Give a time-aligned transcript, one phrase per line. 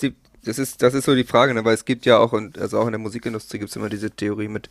[0.00, 1.64] Sie, das ist, das ist so die Frage, ne?
[1.64, 4.10] weil es gibt ja auch, und also auch in der Musikindustrie gibt es immer diese
[4.10, 4.68] Theorie mit,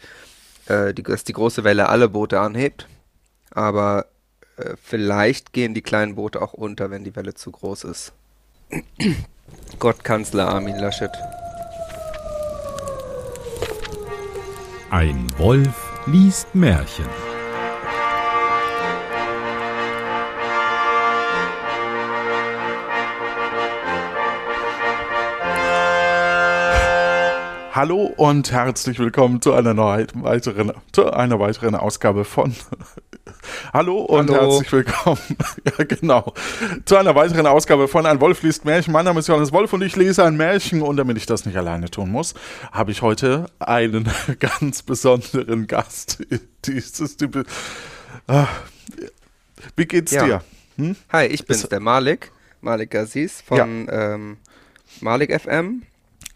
[0.67, 2.88] äh, die, dass die große Welle alle Boote anhebt.
[3.52, 4.07] Aber
[4.57, 8.13] äh, vielleicht gehen die kleinen Boote auch unter, wenn die Welle zu groß ist.
[9.79, 11.11] Gottkanzler Armin Laschet.
[14.91, 17.29] Ein Wolf liest Märchen.
[27.79, 32.53] Hallo und herzlich willkommen zu einer weiteren, zu einer weiteren Ausgabe von
[33.73, 34.52] Hallo und Hallo.
[34.55, 35.22] herzlich willkommen.
[35.78, 36.33] ja, genau.
[36.83, 38.92] Zu einer weiteren Ausgabe von Ein Wolf liest Märchen.
[38.92, 40.81] Mein Name ist Johannes Wolf und ich lese ein Märchen.
[40.81, 42.33] Und damit ich das nicht alleine tun muss,
[42.73, 44.09] habe ich heute einen
[44.41, 46.22] ganz besonderen Gast.
[46.66, 47.30] Dieses, die,
[48.27, 48.47] ah,
[49.77, 50.25] wie geht's Ja.
[50.25, 50.44] dir?
[50.75, 50.97] Hm?
[51.14, 52.33] Hi, ich bin's, Ist- der Malik.
[52.59, 54.36] Malik Aziz von ähm,
[55.00, 55.83] Malik FM.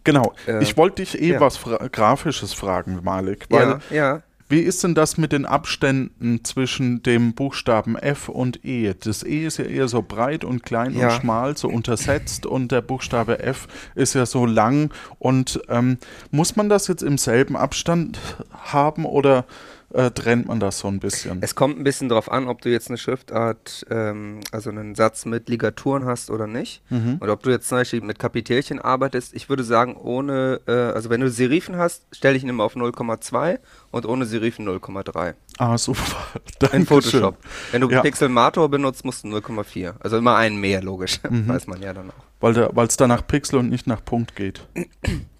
[0.03, 0.33] Genau.
[0.47, 1.39] Äh, ich wollte dich eh ja.
[1.39, 3.45] was fra Grafisches fragen, Malik.
[3.49, 4.23] Weil Ja, ja.
[4.49, 8.93] Wie ist denn das mit den Abständen zwischen dem Buchstaben F und E?
[8.93, 11.07] Das E ist ja eher so breit und klein Ja.
[11.07, 14.93] und schmal, so untersetzt und der Buchstabe F ist ja so lang.
[15.17, 15.97] Und ähm,
[16.29, 18.19] muss man das jetzt im selben Abstand
[18.51, 19.45] haben oder
[19.93, 21.39] äh, trennt man das so ein bisschen?
[21.41, 25.25] Es kommt ein bisschen drauf an, ob du jetzt eine Schriftart, ähm, also einen Satz
[25.25, 26.81] mit Ligaturen hast oder nicht.
[26.89, 27.17] Mhm.
[27.21, 29.33] Oder ob du jetzt zum Beispiel mit Kapitelchen arbeitest.
[29.33, 32.75] Ich würde sagen, ohne, äh, also wenn du Serifen hast, stelle ich ihn immer auf
[32.75, 33.59] 0,2
[33.91, 35.33] und ohne Serifen 0,3.
[35.57, 36.01] Ah, super.
[36.35, 36.85] In Dankeschön.
[36.87, 37.37] Photoshop.
[37.71, 38.01] Wenn du Ja.
[38.01, 39.93] Pixelmator benutzt, musst du 0,4.
[39.99, 41.19] Also immer einen mehr, logisch.
[41.29, 41.47] Mhm.
[41.47, 42.23] Weiß man ja dann auch.
[42.41, 44.67] Weil es da nach Pixel und nicht nach Punkt geht.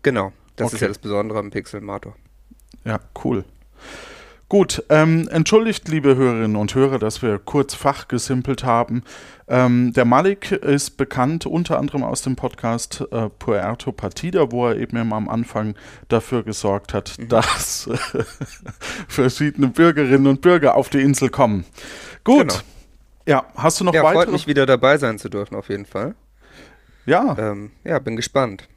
[0.04, 0.34] Genau.
[0.58, 0.84] Das ist Okay.
[0.84, 2.14] ja das Besondere am Pixelmator.
[2.86, 3.46] Ja, cool.
[4.54, 9.02] Gut, ähm, entschuldigt, liebe Hörerinnen und Hörer, dass wir kurz fachgesimpelt haben.
[9.48, 14.78] Ähm, der Malik ist bekannt unter anderem aus dem Podcast äh, Puerto Partida, wo er
[14.78, 15.74] eben am Anfang
[16.08, 17.98] dafür gesorgt hat, dass äh,
[19.08, 21.66] verschiedene Bürgerinnen und Bürger auf die Insel kommen.
[22.24, 22.50] Gut.
[22.50, 22.54] Genau.
[23.26, 24.34] Ja, hast du noch ja, freut weitere?
[24.34, 26.14] mich wieder dabei sein zu dürfen, auf jeden Fall.
[27.08, 28.70] ja, Ähm, ja, bin gespannt.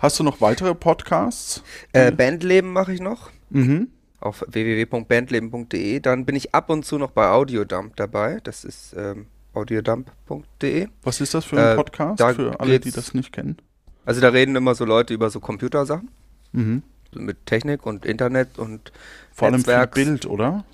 [0.00, 1.62] hast du noch weitere Podcasts?
[1.92, 3.30] Äh, Bandleben mache ich noch.
[3.50, 3.92] Mhm.
[4.20, 6.00] Auf www.bandleben.de.
[6.00, 8.40] Dann bin ich ab und zu noch bei Audiodump dabei.
[8.44, 10.88] Das ist ähm, audiodump.de.
[11.02, 13.58] Was ist das für ein Äh, Podcast für alle, die das nicht kennen?
[14.04, 16.10] Also da reden immer so Leute über so Computersachen,
[16.52, 16.82] Mhm.
[17.14, 18.90] mit Technik und Internet und
[19.32, 20.64] Vor allem viel Bild, oder?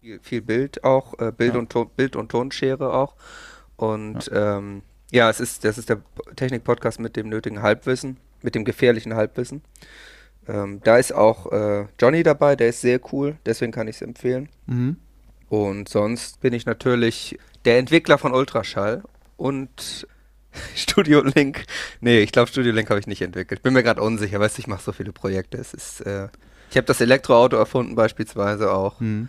[0.00, 1.58] viel, viel Bild auch, äh, Bild, Ja.
[1.60, 3.14] und Ton, Bild und Tonschere auch.
[3.76, 6.00] Und ja, ähm, ja es ist, das ist der
[6.36, 9.62] Technik-Podcast mit dem nötigen Halbwissen, mit dem gefährlichen Halbwissen.
[10.48, 14.02] Ähm, da ist auch äh, Johnny dabei, der ist sehr cool, deswegen kann ich es
[14.02, 14.48] empfehlen.
[14.66, 14.96] Mhm.
[15.48, 19.02] Und sonst bin ich natürlich der Entwickler von Ultraschall
[19.36, 20.06] und
[20.74, 21.64] Studio Link.
[22.00, 23.62] Nee, ich glaube Studio Link habe ich nicht entwickelt.
[23.62, 25.58] Bin mir gerade unsicher, weißt du, ich mache so viele Projekte.
[25.58, 26.28] Es ist, äh,
[26.70, 29.00] ich habe das Elektroauto erfunden beispielsweise auch.
[29.00, 29.28] Mhm.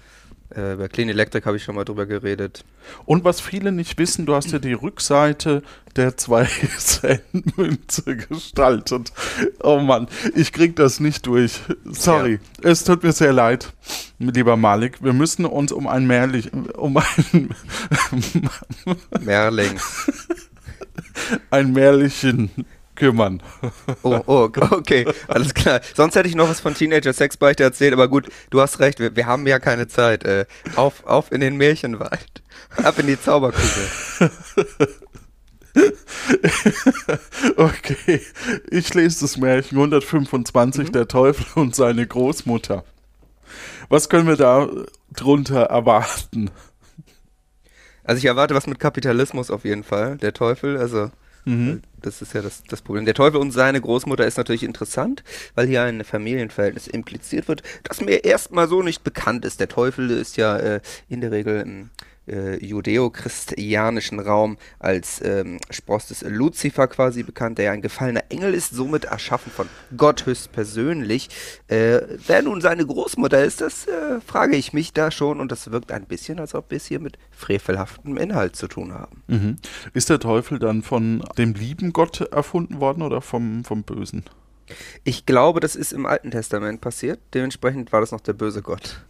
[0.51, 2.65] Äh, bei Clean Electric habe ich schon mal drüber geredet.
[3.05, 5.61] Und was viele nicht wissen, du hast ja die Rückseite
[5.95, 6.45] der 2
[6.77, 9.13] Cent Münze gestaltet.
[9.61, 11.59] Oh Mann, ich krieg das nicht durch.
[11.85, 13.71] Sorry, es tut mir sehr leid,
[14.17, 15.03] lieber Malik.
[15.03, 17.49] Wir müssen uns um ein Mehrlich, um ein,
[19.19, 19.79] Merling.
[21.51, 22.49] ein Märchen
[22.99, 23.41] kümmern.
[24.03, 25.81] Oh, oh, okay, alles klar.
[25.95, 29.15] Sonst hätte ich noch was von Teenager Sexbeichte erzählt, aber gut, du hast recht, wir,
[29.15, 30.23] wir haben ja keine Zeit.
[30.25, 30.45] Äh,
[30.75, 32.43] auf, auf in den Märchenwald.
[32.83, 33.89] Ab in die Zauberkugel.
[37.55, 38.21] Okay,
[38.69, 42.83] ich lese das Märchen 125, der Teufel und seine Großmutter.
[43.87, 44.67] Was können wir da
[45.13, 46.51] drunter erwarten?
[48.03, 50.17] Also ich erwarte was mit Kapitalismus auf jeden Fall.
[50.17, 51.11] Der Teufel, also
[51.45, 51.81] Mhm.
[52.01, 53.05] das ist ja das, das Problem.
[53.05, 55.23] Der Teufel und seine Großmutter ist natürlich interessant,
[55.55, 59.59] weil hier ein Familienverhältnis impliziert wird, das mir erstmal so nicht bekannt ist.
[59.59, 61.89] Der Teufel ist ja äh, in der Regel im
[62.29, 68.53] äh, judäo-christianischen Raum als ähm, Spross des Luzifer quasi bekannt, der ja ein gefallener Engel
[68.53, 69.67] ist, somit erschaffen von
[69.97, 71.29] Gott höchstpersönlich.
[71.67, 75.71] Äh, wer nun seine Großmutter ist, das äh, frage ich mich da schon und das
[75.71, 79.23] wirkt ein bisschen, als ob wir es hier mit frevelhaftem Inhalt zu tun haben.
[79.27, 79.55] Mhm.
[79.93, 84.23] Ist der Teufel dann von dem lieben Gott erfunden worden oder vom, vom Bösen?
[85.03, 87.19] Ich glaube, das ist im Alten Testament passiert.
[87.33, 89.01] Dementsprechend war das noch der böse Gott.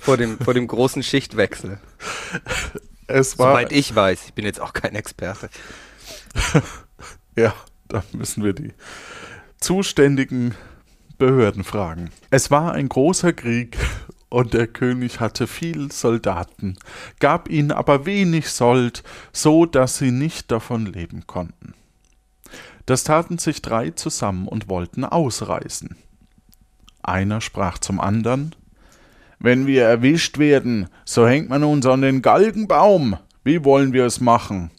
[0.00, 1.78] Vor, dem, vor dem großen Schichtwechsel.
[3.06, 4.26] Es war, Soweit ich weiß.
[4.26, 5.50] Ich bin jetzt auch kein Experte.
[7.36, 7.54] ja,
[7.88, 8.72] da müssen wir die
[9.58, 10.54] zuständigen
[11.18, 12.10] Behörden fragen.
[12.30, 13.76] Es war ein großer Krieg
[14.28, 16.76] und der König hatte viel Soldaten,
[17.20, 21.74] gab ihnen aber wenig Sold, so dass sie nicht davon leben konnten.
[22.86, 25.96] Das taten sich drei zusammen und wollten ausreißen.
[27.02, 28.54] Einer sprach zum andern
[29.38, 33.18] Wenn wir erwischt werden, so hängt man uns an den Galgenbaum.
[33.42, 34.70] Wie wollen wir es machen?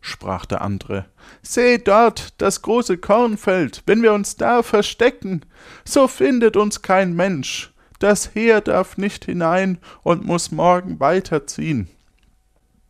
[0.00, 1.06] sprach der andere.
[1.42, 5.42] Seht dort das große Kornfeld, wenn wir uns da verstecken,
[5.84, 7.72] so findet uns kein Mensch.
[7.98, 11.88] Das Heer darf nicht hinein und muss morgen weiterziehen.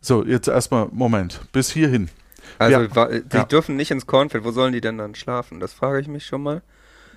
[0.00, 2.10] So, jetzt erstmal, Moment, bis hierhin.
[2.58, 3.08] Also, Ja.
[3.20, 3.44] die Ja.
[3.44, 4.44] dürfen nicht ins Kornfeld.
[4.44, 5.60] Wo sollen die denn dann schlafen?
[5.60, 6.62] Das frage ich mich schon mal.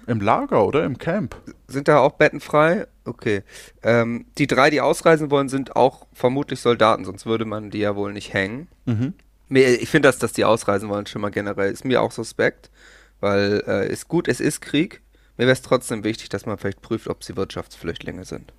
[0.08, 1.36] Im Lager oder im Camp?
[1.68, 2.88] Sind da auch Betten frei?
[3.06, 3.44] Okay.
[3.84, 7.96] Ähm, die drei, die ausreisen wollen, sind auch vermutlich Soldaten, sonst würde man die ja
[7.96, 8.68] wohl nicht hängen.
[8.86, 9.14] Mhm.
[9.50, 12.72] Ich finde das, dass die ausreisen wollen, schon mal generell, ist mir auch suspekt,
[13.20, 15.02] weil äh, ist gut, es ist Krieg.
[15.38, 18.54] Mir wäre es trotzdem wichtig, dass man vielleicht prüft, ob sie Wirtschaftsflüchtlinge sind.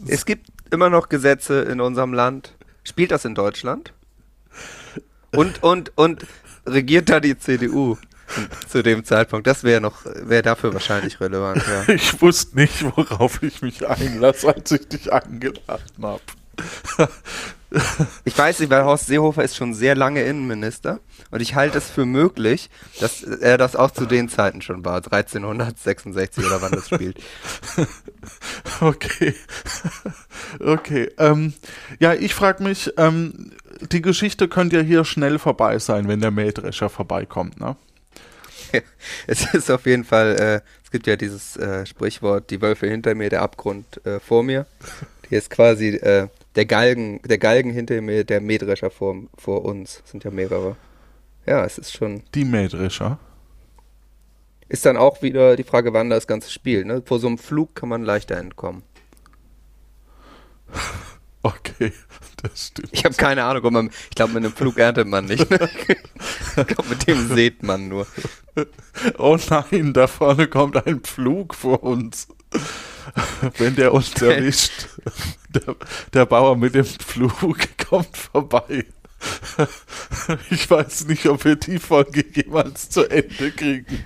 [0.08, 2.54] Es gibt immer noch Gesetze in unserem Land.
[2.84, 3.92] Spielt das in Deutschland?
[5.32, 6.24] Und, und, und
[6.66, 7.96] regiert da die CDU
[8.68, 9.46] zu dem Zeitpunkt?
[9.46, 11.94] Das wäre noch, wäre dafür wahrscheinlich relevant, ja.
[11.94, 16.20] ich wusste nicht, worauf ich mich einlasse, als ich dich eingeladen habe.
[18.24, 21.00] Ich weiß nicht, weil Horst Seehofer ist schon sehr lange Innenminister
[21.30, 22.70] und ich halte es für möglich,
[23.00, 27.18] dass er das auch zu den Zeiten schon war, 1366 oder wann das spielt.
[28.80, 29.34] Okay.
[30.60, 31.10] Okay.
[31.16, 31.54] Ähm,
[31.98, 33.52] ja, ich frage mich, ähm,
[33.92, 37.76] die Geschichte könnte ja hier schnell vorbei sein, wenn der Mähdrescher vorbeikommt, ne?
[39.26, 43.14] Es ist auf jeden Fall, äh, es gibt ja dieses äh, Sprichwort, die Wölfe hinter
[43.14, 44.66] mir, der Abgrund äh, vor mir.
[45.28, 50.02] Hier ist quasi äh, der Galgen, der Galgen hinter mir, der Mähdrescher vor, vor uns.
[50.06, 50.76] Sind ja mehrere.
[51.46, 53.18] Ja, es ist schon, Die Mähdrescher.
[54.68, 56.86] ist dann auch wieder die Frage, wann das Ganze spielt.
[56.86, 57.02] Ne?
[57.04, 58.82] Vor so einem Flug kann man leichter entkommen.
[61.42, 61.92] Okay,
[62.42, 62.88] das stimmt.
[62.90, 65.48] Ich habe keine Ahnung, ob man, ich glaube, mit einem Flug erntet man nicht.
[65.48, 65.70] Ne?
[66.56, 68.04] ich glaube, mit dem sät man nur.
[69.16, 72.26] Oh nein, da vorne kommt ein Pflug vor uns.
[73.58, 74.88] Wenn der uns erwischt,
[75.48, 75.76] der,
[76.12, 77.58] der Bauer mit dem Pflug
[77.88, 78.84] kommt vorbei.
[80.50, 84.04] Ich weiß nicht, ob wir die Folge jemals zu Ende kriegen.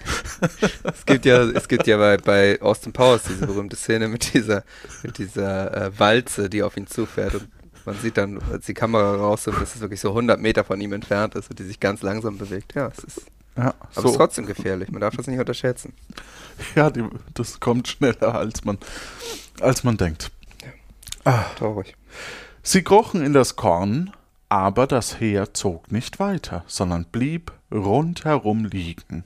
[0.85, 4.65] Es gibt ja, es gibt ja bei, bei Austin Powers diese berühmte Szene mit dieser,
[5.03, 7.49] mit dieser äh, Walze, die auf ihn zufährt und
[7.87, 10.93] man sieht dann, als die Kamera rauszoomt, dass es wirklich so 100 Meter von ihm
[10.93, 12.75] entfernt ist und die sich ganz langsam bewegt.
[12.75, 13.23] Ja, es ist,
[13.61, 14.17] Ja, aber es ist so.
[14.17, 14.91] trotzdem gefährlich.
[14.91, 15.93] Man darf das nicht unterschätzen.
[16.75, 17.05] ja die,
[17.35, 18.79] das kommt schneller, als man,
[19.61, 20.31] als man denkt.
[21.59, 21.95] Traurig.
[22.63, 24.13] Sie krochen in das Korn,
[24.49, 29.25] aber das Heer zog nicht weiter, sondern blieb rundherum liegen.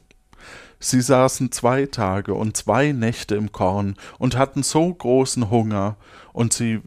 [0.81, 5.97] Sie saßen zwei Tage und zwei Nächte im Korn und hatten so großen Hunger,
[6.35, 6.83] und sie,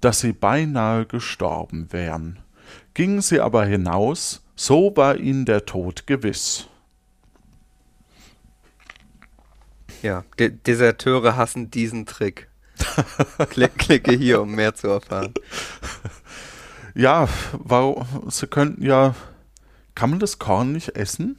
[0.00, 2.40] dass sie beinahe gestorben wären.
[2.92, 6.68] Gingen sie aber hinaus, so war ihnen der Tod gewiss.
[10.02, 12.48] Ja, De Deserteure hassen diesen Trick.
[13.50, 15.34] Klick, klicke hier, um mehr zu erfahren.
[16.94, 19.14] Ja, warum, sie könnten ja.
[19.94, 21.36] Kann man das Korn nicht essen?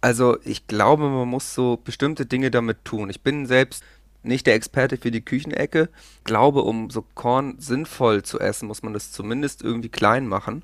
[0.00, 3.10] Also ich glaube, man muss so bestimmte Dinge damit tun.
[3.10, 3.84] Ich bin selbst
[4.22, 5.88] nicht der Experte für die Küchenecke.
[6.24, 10.62] Glaube, um so Korn sinnvoll zu essen, muss man das zumindest irgendwie klein machen.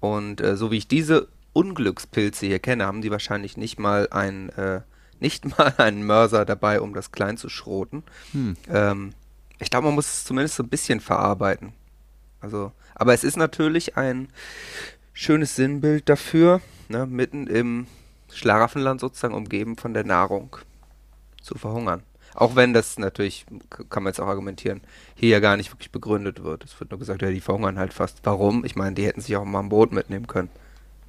[0.00, 4.50] Und äh, so wie ich diese Unglückspilze hier kenne, haben die wahrscheinlich nicht mal ein,
[4.50, 4.80] äh,
[5.20, 8.02] nicht mal einen Mörser dabei, um das klein zu schroten.
[8.32, 8.56] Hm.
[8.68, 9.12] Ähm,
[9.58, 11.72] ich glaube, man muss es zumindest so ein bisschen verarbeiten.
[12.40, 14.28] Also, aber es ist natürlich ein
[15.12, 17.86] schönes Sinnbild dafür, ne, mitten im
[18.32, 20.56] Schlaraffenland sozusagen umgeben von der Nahrung
[21.40, 22.02] zu verhungern.
[22.34, 23.46] Auch wenn das natürlich,
[23.88, 24.82] kann man jetzt auch argumentieren,
[25.14, 26.64] hier ja gar nicht wirklich begründet wird.
[26.64, 28.18] Es wird nur gesagt, ja, die verhungern halt fast.
[28.24, 28.64] Warum?
[28.66, 30.50] Ich meine, die hätten sich auch mal ein Boot mitnehmen können.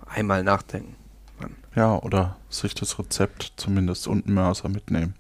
[0.05, 0.95] Einmal nachdenken.
[1.77, 5.13] Ja, oder sich das Rezept zumindest und einen Mörser mitnehmen.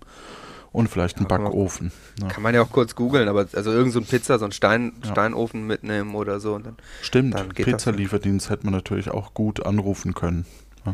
[0.73, 1.91] Und vielleicht einen Ja, kann man- Backofen.
[2.21, 2.27] Ja.
[2.27, 4.93] Kann man ja auch kurz googeln, aber also irgend so ein Pizza, so ein Stein,
[5.03, 5.11] Ja.
[5.11, 6.57] Steinofen mitnehmen oder so.
[6.59, 7.49] Dann, Stimmt, Dann.
[7.49, 10.45] Pizzalieferdienst hätte man natürlich auch gut anrufen können.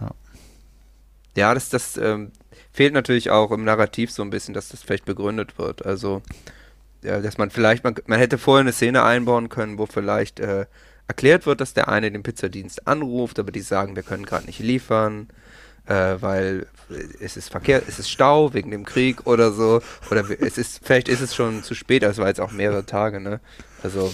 [0.00, 0.10] Ja.
[1.34, 2.30] Ja, das, das ähm,
[2.72, 5.84] fehlt natürlich auch im Narrativ so ein bisschen, dass das vielleicht begründet wird.
[5.86, 6.22] Also,
[7.00, 10.66] dass man vielleicht, man, man hätte vorher eine Szene einbauen können, wo vielleicht äh,
[11.08, 14.60] erklärt wird, dass der eine den Pizzadienst anruft, aber die sagen, wir können gerade nicht
[14.60, 15.28] liefern,
[15.86, 16.66] äh, weil
[17.20, 19.82] es ist Verkehr, es ist Stau wegen dem Krieg oder so.
[20.10, 23.20] Oder es ist, vielleicht ist es schon zu spät, es war jetzt auch mehrere Tage,
[23.20, 23.40] ne?
[23.82, 24.12] Also.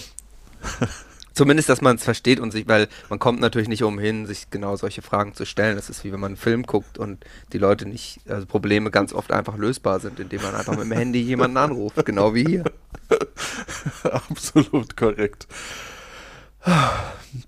[1.39, 4.75] Zumindest, dass man es versteht und sich, weil man kommt natürlich nicht umhin, sich genau
[4.75, 5.77] solche Fragen zu stellen.
[5.77, 9.13] Das ist wie wenn man einen Film guckt und die Leute nicht, also Probleme ganz
[9.13, 12.65] oft einfach lösbar sind, indem man einfach mit dem Handy jemanden anruft, genau wie hier.
[14.03, 15.47] Absolut korrekt.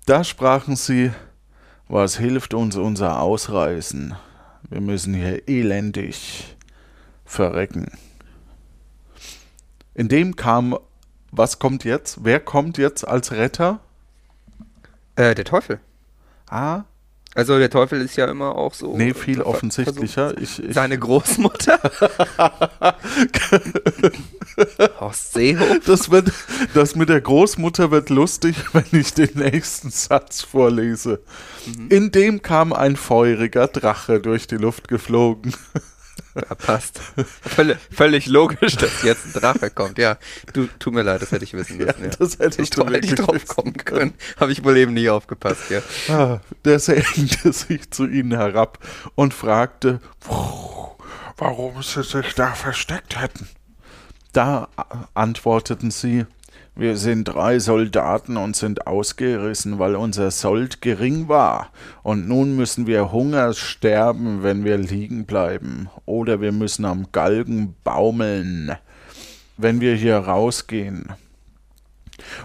[0.06, 1.12] Da sprachen sie,
[1.88, 4.14] was hilft uns unser Ausreißen?
[4.70, 6.56] Wir müssen hier elendig
[7.24, 7.90] verrecken.
[9.94, 10.78] In dem kam,
[11.30, 12.24] was kommt jetzt?
[12.24, 13.80] Wer kommt jetzt als Retter?
[15.16, 15.80] Äh, der Teufel.
[16.48, 16.84] Ah,
[17.34, 18.96] Also der Teufel ist ja immer auch so.
[18.96, 20.36] nee, viel offensichtlicher.
[20.38, 21.78] Ich, ich, Seine Großmutter.
[25.00, 25.78] Horst Seehofer.
[25.86, 26.32] das, wird,
[26.74, 31.20] das mit der Großmutter wird lustig, wenn ich den nächsten Satz vorlese.
[31.88, 35.54] In dem kam ein feuriger Drache durch die Luft geflogen.
[36.34, 37.00] Ja, passt.
[37.42, 39.98] Völlig, völlig logisch, dass jetzt ein Drache kommt.
[39.98, 40.16] Ja,
[40.54, 42.04] du, tut mir leid, das hätte ich wissen müssen.
[42.04, 44.14] Ja, das hättest ich du hätte ich drauf kommen können.
[44.38, 45.80] Habe ich wohl eben nie aufgepasst, ja.
[46.08, 48.78] Ah, der senkte sich zu ihnen herab
[49.14, 50.00] und fragte,
[51.36, 53.48] warum sie sich da versteckt hätten.
[54.32, 54.68] Da
[55.14, 56.26] antworteten sie,
[56.74, 61.70] wir sind drei Soldaten und sind ausgerissen, weil unser Sold gering war.
[62.02, 65.90] Und nun müssen wir Hungers sterben, wenn wir liegen bleiben.
[66.06, 68.74] Oder wir müssen am Galgen baumeln,
[69.58, 71.12] wenn wir hier rausgehen.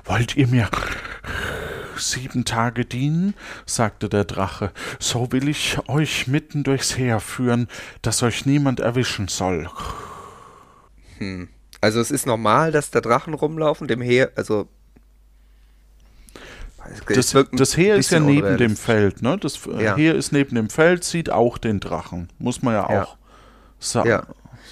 [0.03, 0.69] Wollt ihr mir
[1.95, 3.33] sieben Tage dienen?
[3.65, 4.71] sagte der Drache.
[4.99, 7.69] So will ich euch mitten durchs Heer führen,
[8.01, 9.69] dass euch niemand erwischen soll.
[11.81, 14.67] Also es ist normal, dass da Drachen rumlaufen, dem Heer, also
[17.07, 18.75] Das, das Heer ist ja neben dem.
[18.75, 19.37] Feld, ne?
[19.37, 19.95] Das äh, Ja.
[19.95, 22.29] Heer ist neben dem Feld, sieht auch den Drachen.
[22.39, 23.03] Muss man ja Ja.
[23.03, 23.17] auch
[23.79, 24.09] sagen.
[24.09, 24.23] Ja.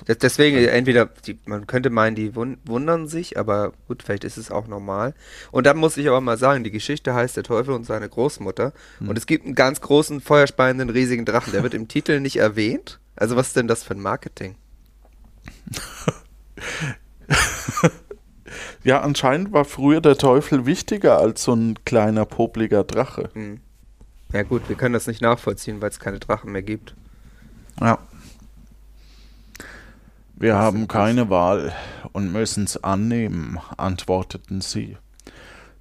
[0.08, 4.52] Deswegen, entweder, die, man könnte meinen, die wun wundern sich, aber gut, vielleicht ist es
[4.52, 5.14] auch normal.
[5.52, 8.74] Und dann muss ich aber mal sagen, die Geschichte heißt Der Teufel und seine Großmutter.
[9.00, 9.08] Hm.
[9.10, 11.54] Und es gibt einen ganz großen, feuerspeienden, riesigen Drachen.
[11.54, 13.00] Der wird im Titel nicht erwähnt.
[13.16, 14.56] Also was ist denn das für ein Marketing?
[18.84, 23.30] Ja, anscheinend war früher der Teufel wichtiger als so ein kleiner, popliger Drache.
[24.32, 26.94] Ja gut, wir können das nicht nachvollziehen, weil es keine Drachen mehr gibt.
[27.82, 27.98] Ja.
[30.36, 31.74] Wir haben keine Wahl
[32.12, 34.98] und müssen's annehmen, antworteten sie.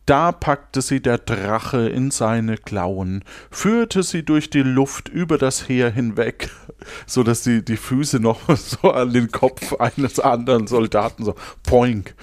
[0.06, 5.66] Da packte sie der Drache in seine Klauen, führte sie durch die Luft über das
[5.66, 6.50] Heer hinweg,
[7.06, 12.14] so dass die, die Füße noch so an den Kopf eines anderen Soldaten so poink,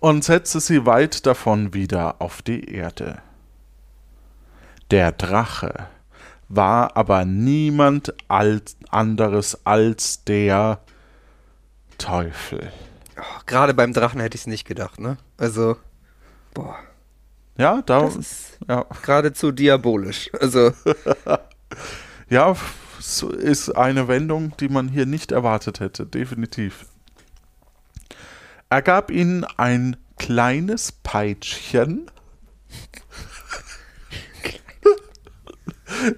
[0.00, 3.18] und setzte sie weit davon wieder auf die Erde.
[4.90, 5.86] Der Drache
[6.48, 10.80] war aber niemand als anderes als der
[11.96, 12.72] Teufel.
[13.46, 15.16] Gerade beim Drachen hätte ich es nicht gedacht, ne?
[15.36, 15.76] Also,
[16.54, 16.76] boah,
[17.60, 20.30] Ja, da, das ist ja, geradezu diabolisch.
[20.40, 20.72] Also,
[22.30, 22.56] ja,
[22.98, 26.86] so ist eine Wendung, die man hier nicht erwartet hätte, definitiv.
[28.70, 32.10] Er gab ihnen ein kleines Peitschchen.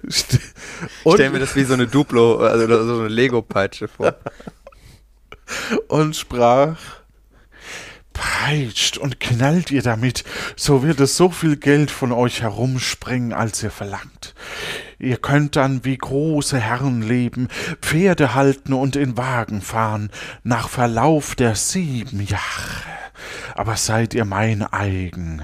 [0.07, 0.39] St-
[1.05, 4.15] ich stell mir das wie so eine Duplo, also so eine Lego-Peitsche vor.
[5.89, 6.77] und sprach:
[8.13, 10.23] Peitscht und knallt ihr damit,
[10.55, 14.35] so wird es so viel Geld von euch herumspringen, als ihr verlangt.
[14.99, 17.47] Ihr könnt dann wie große Herren leben,
[17.81, 20.11] Pferde halten und in Wagen fahren,
[20.43, 22.83] nach Verlauf der sieben Jahre.
[23.55, 25.41] Aber seid ihr mein eigen.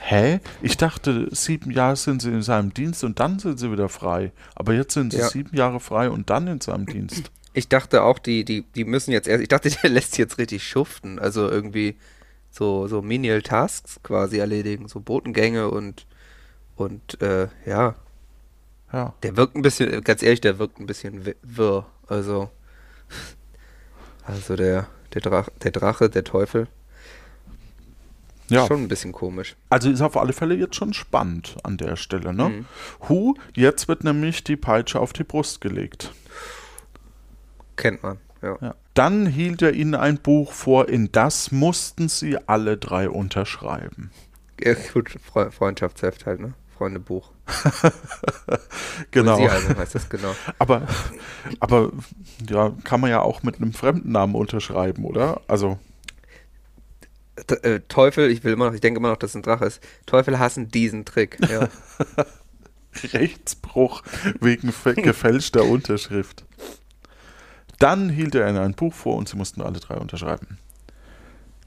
[0.00, 0.40] Hä?
[0.62, 4.32] Ich dachte, sieben Jahre sind sie in seinem Dienst und dann sind sie wieder frei.
[4.54, 5.28] Aber jetzt sind sie Ja.
[5.28, 7.30] sieben Jahre frei und dann in seinem Dienst.
[7.54, 10.62] Ich dachte auch, die, die, die müssen jetzt erst, ich dachte, der lässt jetzt richtig
[10.66, 11.18] schuften.
[11.18, 11.96] Also irgendwie
[12.50, 16.06] so, so Menial Tasks quasi erledigen, so Botengänge und,
[16.76, 17.94] und, äh, ja.
[18.92, 19.12] Ja.
[19.22, 21.84] Der wirkt ein bisschen, ganz ehrlich, der wirkt ein bisschen wi- wirr.
[22.06, 22.50] Also,
[24.24, 26.68] also der, der, Drach, der Drache, der Teufel,
[28.48, 28.66] Ja.
[28.66, 29.56] schon ein bisschen komisch.
[29.68, 32.48] Also ist auf alle Fälle jetzt schon spannend an der Stelle, ne?
[32.48, 32.66] Mhm.
[33.08, 36.12] Hu, jetzt wird nämlich die Peitsche auf die Brust gelegt.
[37.78, 38.58] Kennt man, ja.
[38.60, 38.74] Ja.
[38.92, 44.10] Dann hielt er ihnen ein Buch vor, in das mussten sie alle drei unterschreiben.
[44.60, 46.52] ja gut, Fre Freundschaftsheft halt, ne?
[46.76, 47.30] Freundebuch.
[49.12, 49.36] Genau.
[49.36, 50.34] Poesiealbum heißt das, genau.
[50.58, 50.82] Aber,
[51.60, 51.92] aber
[52.50, 55.40] ja, kann man ja auch mit einem fremden Namen unterschreiben, oder?
[55.46, 55.78] Also,
[57.62, 59.80] äh, Teufel, ich will immer noch, ich denke immer noch, dass es ein Drache ist.
[60.04, 61.38] Teufel hassen diesen Trick.
[61.48, 61.68] Ja.
[63.12, 64.02] Rechtsbruch
[64.40, 66.44] wegen gefälschter Unterschrift.
[67.78, 70.58] Dann hielt er ihnen ein Buch vor und sie mussten alle drei unterschreiben.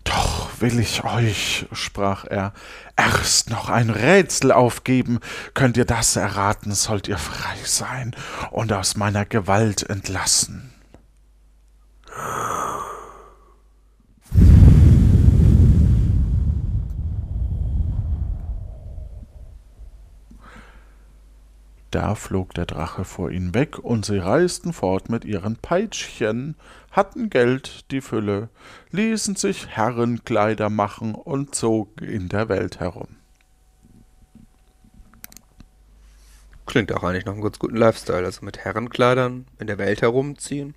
[0.04, 2.54] Doch will ich euch, sprach er,
[2.98, 5.20] erst noch ein Rätsel aufgeben.
[5.54, 8.16] Könnt ihr das erraten, sollt ihr frei sein
[8.50, 10.74] und aus meiner Gewalt entlassen.
[21.92, 26.56] Da flog der Drache vor ihnen weg, und sie reisten fort mit ihren Peitschchen,
[26.90, 28.50] hatten Geld die Fülle,
[28.92, 33.18] ließen sich Herrenkleider machen und zogen in der Welt herum.
[36.66, 38.24] Klingt auch eigentlich noch einen ganz guten Lifestyle.
[38.24, 40.74] Also mit Herrenkleidern in der Welt herumziehen.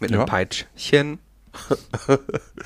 [0.00, 0.26] Mit einem Ja.
[0.26, 1.20] Peitschchen.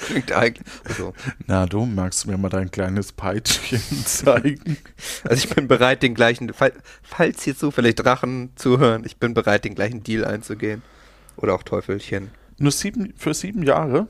[0.07, 0.67] Klingt eigentlich.
[0.85, 1.13] Also,
[1.47, 4.77] Na, du magst mir mal dein kleines Peitschchen zeigen.
[5.25, 6.73] also ich bin bereit, den gleichen, fall-
[7.03, 10.83] falls hier zufällig Drachen zuhören, ich bin bereit, den gleichen Deal einzugehen.
[11.37, 12.31] Oder auch Teufelchen.
[12.59, 14.07] Nur sieben, für sieben Jahre?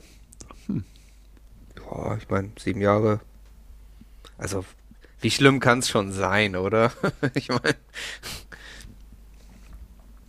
[1.76, 3.21] Boah, ich meine, sieben Jahre.
[4.38, 4.64] Also,
[5.21, 6.93] wie schlimm kann es schon sein, oder?
[7.35, 7.76] ich meine.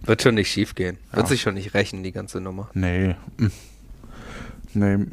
[0.02, 0.98] Wird schon nicht schief gehen.
[1.12, 1.30] Wird Ja.
[1.30, 2.70] sich schon nicht rächen, die ganze Nummer.
[2.74, 3.16] Nee.
[4.75, 5.06] Nee,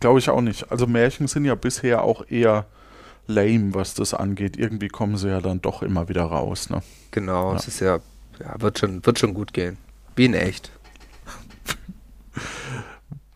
[0.00, 0.70] glaube ich auch nicht.
[0.70, 2.66] Also Märchen sind ja bisher auch eher
[3.26, 4.56] lame, was das angeht.
[4.56, 6.82] Irgendwie kommen sie ja dann doch immer wieder raus, ne?
[7.10, 7.58] Genau, Ja.
[7.58, 7.98] es ist ja,
[8.40, 9.76] ja, wird schon, wird schon gut gehen.
[10.16, 10.70] Wie in echt.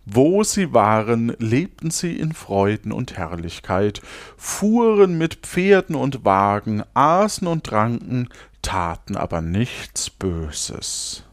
[0.08, 4.00] Wo sie waren, lebten sie in Freuden und Herrlichkeit,
[4.36, 8.28] fuhren mit Pferden und Wagen, aßen und tranken,
[8.62, 11.24] taten aber nichts Böses.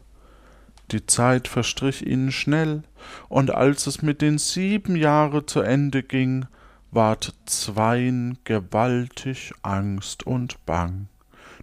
[0.90, 2.82] Die Zeit verstrich ihnen schnell,
[3.28, 6.46] und als es mit den sieben Jahre zu Ende ging,
[6.90, 11.08] ward zweien gewaltig Angst und Bang.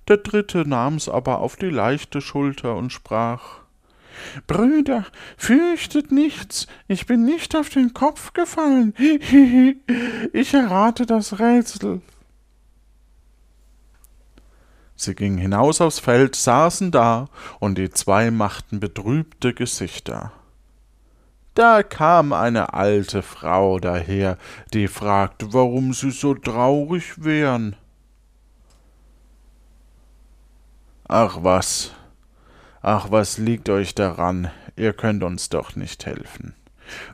[0.07, 3.61] Der dritte nahm's aber auf die leichte Schulter und sprach
[4.47, 5.05] Brüder,
[5.37, 8.93] fürchtet nichts, ich bin nicht auf den Kopf gefallen.
[10.33, 12.01] Ich errate das Rätsel.
[15.01, 17.27] Sie gingen hinaus aufs Feld, saßen da,
[17.59, 20.31] und die zwei machten betrübte Gesichter.
[21.55, 24.37] Da kam eine alte Frau daher,
[24.75, 27.75] die fragte, warum sie so traurig wären.
[31.07, 31.93] Ach was,
[32.83, 36.53] ach was liegt euch daran, ihr könnt uns doch nicht helfen.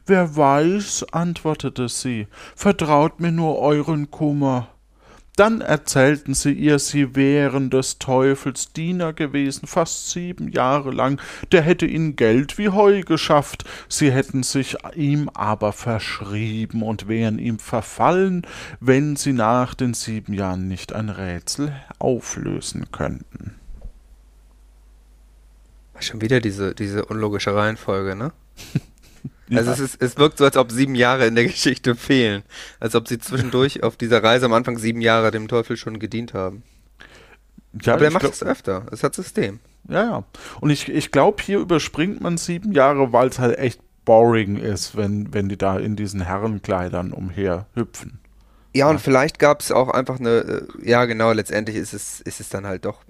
[0.05, 4.67] Wer weiß, antwortete sie, vertraut mir nur euren Kummer.
[5.37, 11.21] Dann erzählten sie ihr, sie wären des Teufels Diener gewesen, fast sieben Jahre lang,
[11.51, 17.37] der hätte ihnen Geld wie Heu geschafft, sie hätten sich ihm aber verschrieben und wären
[17.37, 18.47] ihm verfallen,
[18.79, 23.53] wenn sie nach den sieben Jahren nicht ein Rätsel auflösen könnten.
[25.99, 28.31] Schon wieder diese, diese unlogische Reihenfolge, ne?
[29.53, 32.43] Also es, ist, es wirkt so, als ob sieben Jahre in der Geschichte fehlen.
[32.79, 36.33] Als ob sie zwischendurch auf dieser Reise am Anfang sieben Jahre dem Teufel schon gedient
[36.33, 36.63] haben.
[37.81, 38.85] ja, Aber der macht es öfter.
[38.91, 39.59] Es hat System.
[39.87, 40.23] Ja, ja.
[40.59, 44.95] Und ich, ich glaube, hier überspringt man sieben Jahre, weil es halt echt boring ist,
[44.95, 48.19] wenn, wenn die da in diesen Herrenkleidern umher hüpfen.
[48.73, 52.39] Ja, und vielleicht gab es auch einfach eine, äh, ja genau, letztendlich ist es, ist
[52.39, 53.01] es dann halt doch.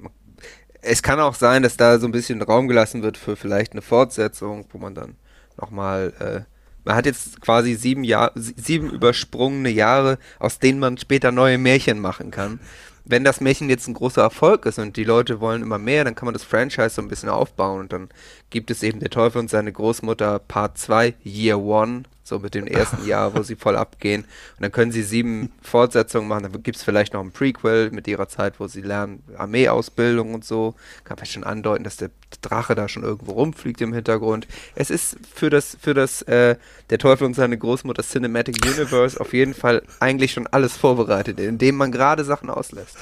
[0.81, 3.81] Es kann auch sein, dass da so ein bisschen Raum gelassen wird für vielleicht eine
[3.81, 5.15] Fortsetzung, wo man dann
[5.57, 6.41] nochmal, äh,
[6.85, 11.57] man hat jetzt quasi sieben Jahr, sie- sieben übersprungene Jahre, aus denen man später neue
[11.57, 12.59] Märchen machen kann.
[13.03, 16.15] Wenn das Märchen jetzt ein großer Erfolg ist und die Leute wollen immer mehr, dann
[16.15, 18.09] kann man das Franchise so ein bisschen aufbauen und dann
[18.49, 22.67] gibt es eben der Teufel und seine Großmutter Part 2, Year One, so mit dem
[22.67, 24.23] ersten Jahr, wo sie voll abgehen.
[24.23, 26.43] Und dann können sie sieben Fortsetzungen machen.
[26.43, 30.45] Dann gibt es vielleicht noch ein Prequel mit ihrer Zeit, wo sie lernen Armeeausbildung und
[30.45, 30.75] so.
[31.03, 32.11] Kann vielleicht schon andeuten, dass der
[32.41, 34.47] Drache da schon irgendwo rumfliegt im Hintergrund.
[34.75, 36.57] Es ist für das, für das äh,
[36.89, 41.75] Der Teufel und seine Großmutter Cinematic Universe auf jeden Fall eigentlich schon alles vorbereitet, indem
[41.75, 42.97] man gerade Sachen auslässt.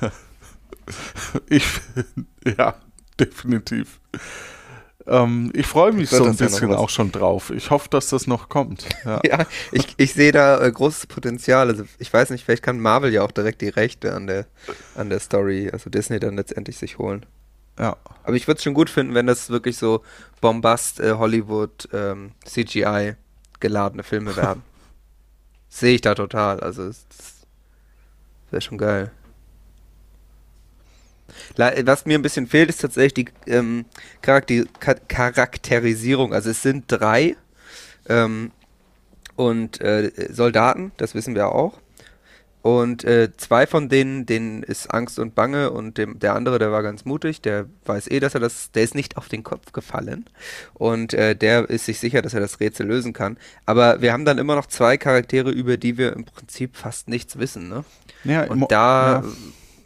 [1.48, 1.66] Ich,
[2.56, 2.76] ja,
[3.18, 3.98] definitiv.
[5.08, 7.50] Ähm, ich freue mich so ein das ja bisschen auch schon drauf.
[7.50, 8.86] Ich hoffe, dass das noch kommt.
[9.04, 9.20] Ja.
[9.24, 11.68] Ja, ich, ich sehe da äh, großes Potenzial.
[11.68, 14.46] Also ich weiß nicht, vielleicht kann Marvel ja auch direkt die Rechte an der,
[14.96, 17.24] an der Story, also Disney dann letztendlich sich holen.
[17.78, 17.96] ja.
[18.24, 20.02] Aber ich würde es schon gut finden, wenn das wirklich so
[20.40, 23.14] Bombast, äh, Hollywood, ähm, CGI
[23.60, 24.62] geladene Filme werden.
[25.68, 26.58] Sehe ich da total.
[26.60, 27.06] Also es
[28.50, 29.12] wäre schon geil.
[31.56, 33.84] Was mir ein bisschen fehlt, ist tatsächlich die ähm,
[34.22, 34.64] Charakter
[35.08, 36.32] Charakterisierung.
[36.32, 37.36] Also es sind drei
[38.08, 38.52] ähm,
[39.36, 41.80] und äh, Soldaten, das wissen wir auch.
[42.66, 46.72] Und äh, zwei von denen, denen ist Angst und Bange und dem, der andere, der
[46.72, 49.70] war ganz mutig, der weiß eh, dass er das, der ist nicht auf den Kopf
[49.70, 50.24] gefallen
[50.74, 53.38] und äh, der ist sich sicher, dass er das Rätsel lösen kann.
[53.66, 57.38] Aber wir haben dann immer noch zwei Charaktere, über die wir im Prinzip fast nichts
[57.38, 57.84] wissen, ne?
[58.24, 59.32] ja Und da, ja.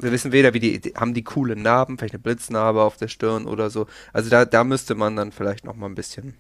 [0.02, 3.46] Wir wissen weder, wie die, haben die coole Narben, vielleicht eine Blitznarbe auf der Stirn
[3.46, 3.86] oder so.
[4.12, 6.34] Also da, da müsste man dann vielleicht noch mal ein bisschen,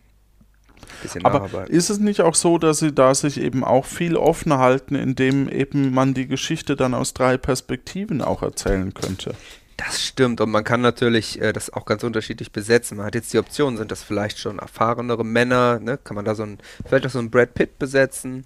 [1.02, 1.74] bisschen Aber nacharbeiten.
[1.74, 5.48] ist es nicht auch so, dass sie da sich eben auch viel offener halten, indem
[5.48, 9.34] eben man die Geschichte dann aus drei Perspektiven auch erzählen könnte?
[9.76, 12.98] Das stimmt und man kann natürlich äh, das auch ganz unterschiedlich besetzen.
[12.98, 15.96] Man hat jetzt die Option, sind das vielleicht schon erfahrenere Männer, ne?
[15.96, 18.44] Kann man da so ein, vielleicht auch so einen Brad Pitt besetzen,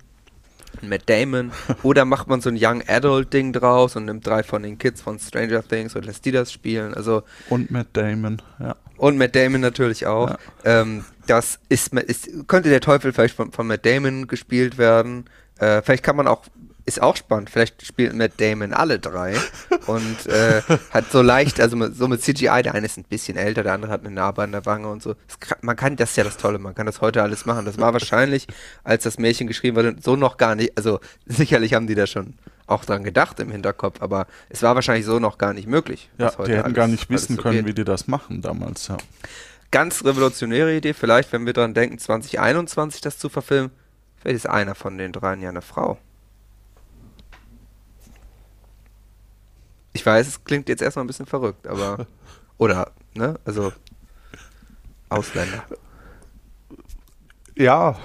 [0.85, 4.43] einen Matt Damon oder macht man so ein Young Adult Ding draus und nimmt drei
[4.43, 6.95] von den Kids von Stranger Things und lässt die das spielen.
[6.95, 8.77] Also Und Matt Damon, ja.
[8.97, 10.31] und Matt Damon natürlich auch.
[10.31, 10.39] Ja.
[10.65, 15.25] Ähm, das ist, ist, könnte der Teufel vielleicht von, von Matt Damon gespielt werden.
[15.59, 16.43] Äh, vielleicht kann man auch,
[16.87, 19.35] ist auch spannend, vielleicht spielt Matt Damon alle drei
[19.87, 23.37] und äh, hat so leicht, also mit, so mit CGI, der eine ist ein bisschen
[23.39, 25.15] älter, der andere hat eine Narbe an der Wange und so.
[25.41, 27.65] Kann, man kann, das ist ja das Tolle, man kann das heute alles machen.
[27.65, 28.47] Das war wahrscheinlich,
[28.83, 32.35] als das Märchen geschrieben wurde, so noch gar nicht, also sicherlich haben die da schon
[32.67, 36.11] auch dran gedacht im Hinterkopf, aber es war wahrscheinlich so noch gar nicht möglich.
[36.19, 37.67] Ja, die hätten alles- gar nicht wissen so können, geht.
[37.67, 38.97] wie die das machen damals, ja.
[39.71, 43.71] ganz revolutionäre Idee, vielleicht, wenn wir dran denken, 2021 das zu verfilmen,
[44.17, 45.99] vielleicht ist einer von den dreien ja eine Frau.
[49.95, 52.07] Ich weiß, es klingt jetzt erstmal ein bisschen verrückt, aber.
[52.59, 53.41] Oder, ne?
[53.45, 53.73] Also.
[55.09, 55.65] Ausländer.
[57.57, 57.97] Ja,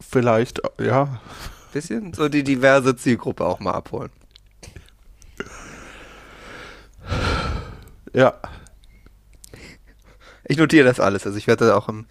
[0.00, 1.20] vielleicht, ja.
[1.72, 4.10] Bisschen so die diverse Zielgruppe auch mal abholen.
[8.14, 8.40] Ja,
[10.48, 12.06] Ich notiere das alles, also ich werde das auch im,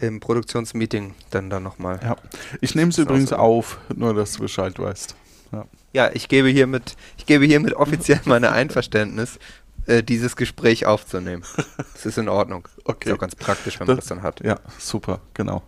[0.00, 2.00] im Produktionsmeeting dann da nochmal.
[2.02, 2.16] ja.
[2.60, 5.14] Ich nehme es übrigens auf, nur dass du Bescheid weißt.
[5.52, 5.66] Ja.
[5.94, 9.38] Ja, ich gebe hiermit, ich gebe hiermit offiziell meine Einverständnis,
[9.86, 11.44] äh, dieses Gespräch aufzunehmen.
[11.94, 12.68] Das ist in Ordnung.
[12.84, 13.08] Okay.
[13.10, 14.40] Ist auch ganz praktisch, wenn man Das- das dann hat.
[14.44, 15.62] Ja, super, genau.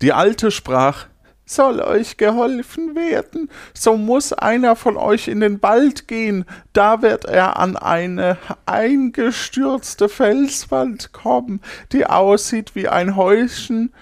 [0.00, 1.06] Die Alte sprach,
[1.44, 7.24] soll euch geholfen werden, so muss einer von euch in den Wald gehen, da wird
[7.24, 11.60] er an eine eingestürzte Felswand kommen,
[11.92, 13.92] die aussieht wie ein Häuschen,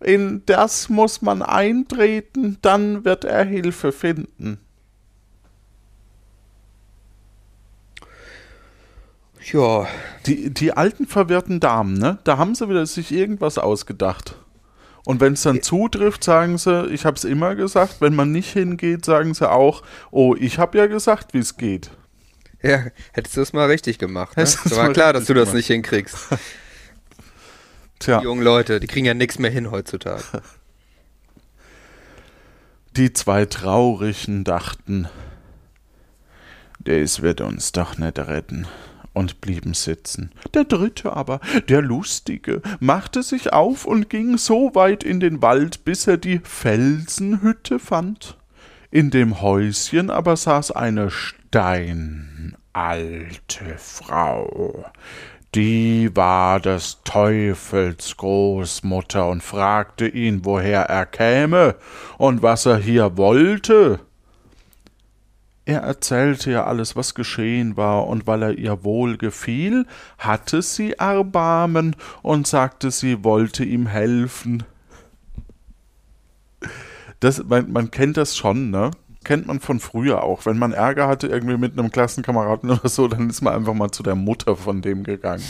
[0.00, 4.58] in das muss man eintreten, dann wird er Hilfe finden.
[9.52, 9.86] Ja,
[10.26, 12.18] Die, die alten verwirrten Damen, ne?
[12.24, 14.36] Da haben sie wieder sich irgendwas ausgedacht.
[15.04, 18.00] Und wenn es dann zutrifft, sagen sie, ich habe es immer gesagt.
[18.00, 21.90] Wenn man nicht hingeht, sagen sie auch, oh, ich habe ja gesagt, wie es geht.
[22.62, 22.82] ja,
[23.12, 24.36] hättest du es mal richtig gemacht.
[24.36, 24.42] Ne?
[24.42, 25.56] Es war klar, dass du das gemacht.
[25.56, 26.16] nicht hinkriegst.
[27.98, 30.22] Tja, Die jungen Leute, die kriegen ja nichts mehr hin heutzutage.
[32.96, 35.08] die zwei Traurigen dachten,
[36.80, 38.66] das wird uns doch nicht retten.
[39.14, 40.30] Und blieben sitzen.
[40.54, 45.84] Der dritte aber, der Lustige, machte sich auf und ging so weit in den Wald,
[45.84, 48.36] bis er die Felsenhütte fand.
[48.92, 52.54] In dem Häuschen aber saß eine steinalte
[53.76, 54.84] Frau.
[55.58, 61.74] Die war des Teufels Großmutter und fragte ihn, woher er käme
[62.16, 63.98] und was er hier wollte.
[65.64, 69.84] Er erzählte ihr alles, was geschehen war, und weil er ihr wohl gefiel,
[70.16, 74.62] hatte sie Erbarmen und sagte, sie wollte ihm helfen.
[77.18, 78.92] Das, man, man kennt das schon, ne?
[79.28, 80.46] Kennt man von früher auch.
[80.46, 83.90] Wenn man Ärger hatte irgendwie mit einem Klassenkameraden oder so, dann ist man einfach mal
[83.90, 85.44] zu der Mutter von dem gegangen.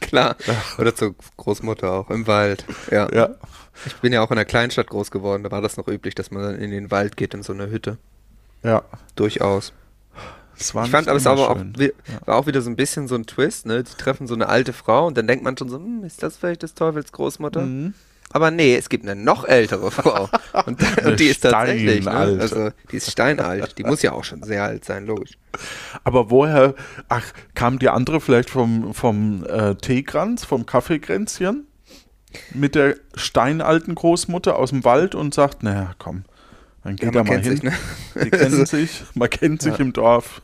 [0.00, 0.34] Klar.
[0.78, 2.64] Oder zur Großmutter auch im Wald.
[2.90, 3.12] Ja.
[3.12, 3.28] Ja,
[3.84, 6.30] Ich bin ja auch in einer Kleinstadt groß geworden, da war das noch üblich, dass
[6.30, 7.98] man dann in den Wald geht in so eine Hütte.
[8.62, 8.82] ja.
[9.14, 9.74] Durchaus.
[10.58, 11.58] Es war Ich fand aber es aber auch,
[12.24, 13.82] war auch wieder so ein bisschen so ein Twist, ne?
[13.82, 16.38] Die treffen so eine alte Frau und dann denkt man schon so, hm, ist das
[16.38, 17.60] vielleicht des Teufels Großmutter?
[17.60, 17.92] Mhm.
[18.32, 20.28] Aber nee, es gibt eine noch ältere Frau.
[20.66, 22.10] Und, und die ist tatsächlich, ne?
[22.12, 23.76] Also die ist steinalt.
[23.78, 25.32] Die muss ja auch schon sehr alt sein, logisch.
[26.04, 26.74] Aber woher,
[27.08, 31.66] ach, kam die andere vielleicht vom, vom äh, Teekranz, vom Kaffeekränzchen?
[32.54, 36.24] Mit der steinalten Großmutter aus dem Wald und sagt, naja, komm,
[36.82, 37.52] dann geht Ja, er mal kennt hin.
[37.56, 37.72] sich, ne?
[38.24, 39.80] Die kennen Also- sich, man kennt sich Ja.
[39.80, 40.40] im Dorf.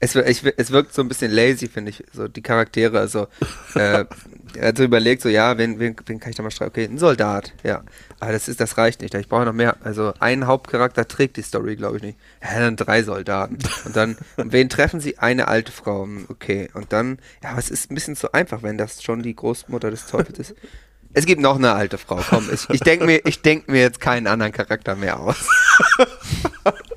[0.00, 2.98] Es, ich, es wirkt so ein bisschen lazy, finde ich, so die Charaktere.
[2.98, 3.28] Also,
[3.76, 4.04] äh,
[4.56, 6.70] er hat so überlegt, so, ja, wen, wen, wen kann ich da mal schreiben?
[6.70, 7.82] Okay, ein Soldat, ja.
[8.20, 9.14] Aber das ist, das reicht nicht.
[9.14, 9.76] Ich brauche noch mehr.
[9.82, 12.18] Also, ein Hauptcharakter trägt die Story, glaube ich, nicht.
[12.42, 13.58] Ja, dann drei Soldaten.
[13.84, 15.18] Und dann, und wen treffen sie?
[15.18, 16.08] Eine alte Frau.
[16.28, 16.68] Okay.
[16.74, 19.90] Und dann, ja, aber es ist ein bisschen zu einfach, wenn das schon die Großmutter
[19.90, 20.54] des Teufels ist.
[21.12, 22.20] Es gibt noch eine alte Frau.
[22.28, 25.48] Komm, ich, ich denke mir, ich denk mir jetzt keinen anderen Charakter mehr aus.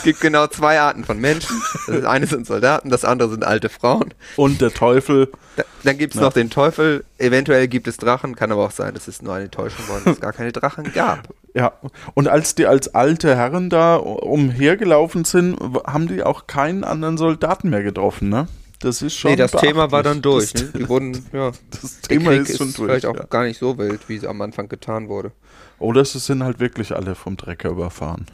[0.00, 1.60] es gibt genau zwei Arten von Menschen.
[1.86, 4.14] Das eine sind Soldaten, das andere sind alte Frauen.
[4.36, 6.26] Und der Teufel, Da, dann gibt es Ja.
[6.26, 7.04] noch den Teufel.
[7.18, 8.34] Eventuell gibt es Drachen.
[8.34, 10.92] Kann aber auch sein, dass es nur eine Täuschung war und es gar keine Drachen
[10.94, 11.28] gab.
[11.54, 11.72] ja.
[12.14, 17.68] Und als die als alte Herren da umhergelaufen sind, haben die auch keinen anderen Soldaten
[17.70, 18.48] mehr getroffen, ne?
[18.78, 20.54] Das ist schon nee, das Thema war dann durch.
[20.54, 20.70] Das, Ne?
[20.78, 21.50] Die wurden, ja.
[21.70, 22.76] das Thema ist schon durch.
[22.76, 23.24] vielleicht auch ja.
[23.28, 25.32] gar nicht so wild, wie es am Anfang getan wurde.
[25.78, 28.24] Oder sie sind halt wirklich alle vom Trecker überfahren.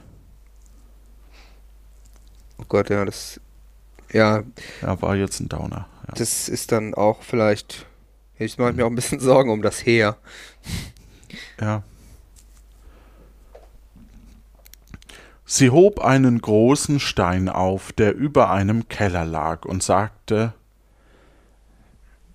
[2.58, 3.40] Oh Gott, ja, das
[4.12, 4.42] Ja,
[4.82, 5.88] Ja, war jetzt ein Downer.
[6.08, 6.14] Ja.
[6.16, 7.86] das ist dann auch vielleicht.
[8.38, 10.16] Ich mache mir auch ein bisschen Sorgen um das Heer.
[11.60, 11.82] Ja.
[15.48, 20.52] Sie hob einen großen Stein auf, der über einem Keller lag, und sagte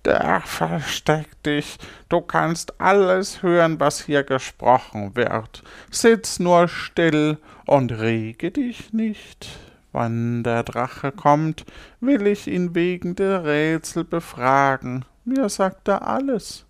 [0.02, 1.76] Da versteck dich,
[2.08, 5.62] du kannst alles hören, was hier gesprochen wird.
[5.90, 9.46] Sitz nur still und rege dich nicht.
[9.92, 11.66] Wann der Drache kommt,
[12.00, 15.04] will ich ihn wegen der Rätsel befragen.
[15.24, 16.66] Mir sagt er alles.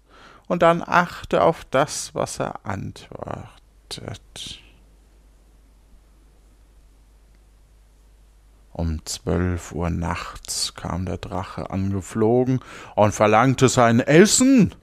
[0.49, 4.61] Und dann achte auf das, was er antwortet.
[8.73, 12.61] Um zwölf Uhr nachts kam der Drache angeflogen
[12.97, 14.75] und verlangte sein Essen.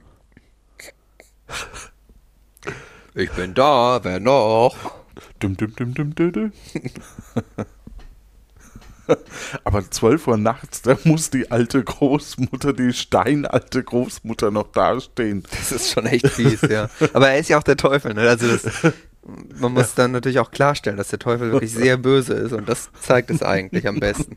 [3.14, 4.76] Ich bin da, wer noch?
[5.40, 6.52] Dum, dum, dum, dum, dum, dum.
[9.64, 15.44] Aber zwölf Uhr nachts, da muss die alte Großmutter, die steinalte Großmutter noch dastehen.
[15.50, 16.88] Das ist schon echt fies, ja.
[17.12, 18.28] Aber er ist ja auch der Teufel, ne?
[18.28, 18.92] Also das,
[19.58, 22.90] man muss dann natürlich auch klarstellen, dass der Teufel wirklich sehr böse ist und das
[23.00, 24.36] zeigt es eigentlich am besten.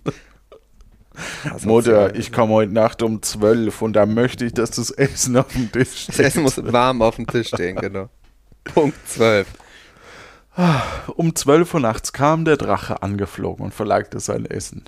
[1.52, 5.38] Also, Mutter, ich komme heute Nacht um zwölf und da möchte ich, dass das Essen
[5.38, 6.26] auf dem Tisch Das steht.
[6.26, 8.10] Essen muss warm auf dem Tisch stehen, genau.
[8.64, 9.48] Punkt 12.
[11.16, 14.84] Um zwölf Uhr nachts kam der Drache angeflogen und verlangte sein Essen.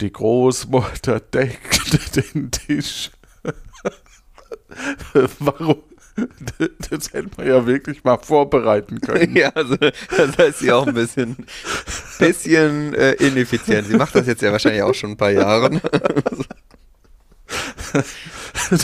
[0.00, 3.10] Die Großmutter deckte den Tisch.
[5.38, 5.82] Warum?
[6.90, 9.36] Das hätte man ja wirklich mal vorbereiten können.
[9.36, 11.36] Ja, also das heißt sie auch ein bisschen,
[12.18, 13.86] bisschen äh, ineffizient.
[13.86, 15.78] Sie macht das jetzt ja wahrscheinlich auch schon ein paar Jahre.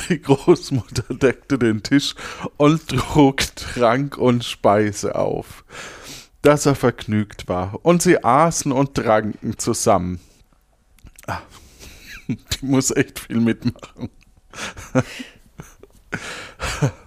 [0.09, 2.15] Die Großmutter deckte den Tisch
[2.57, 5.65] und trug Trank und Speise auf,
[6.43, 7.79] dass er vergnügt war.
[7.83, 10.21] Und sie aßen und tranken zusammen.
[11.27, 11.41] Ah,
[12.29, 14.11] Die muss echt viel mitmachen.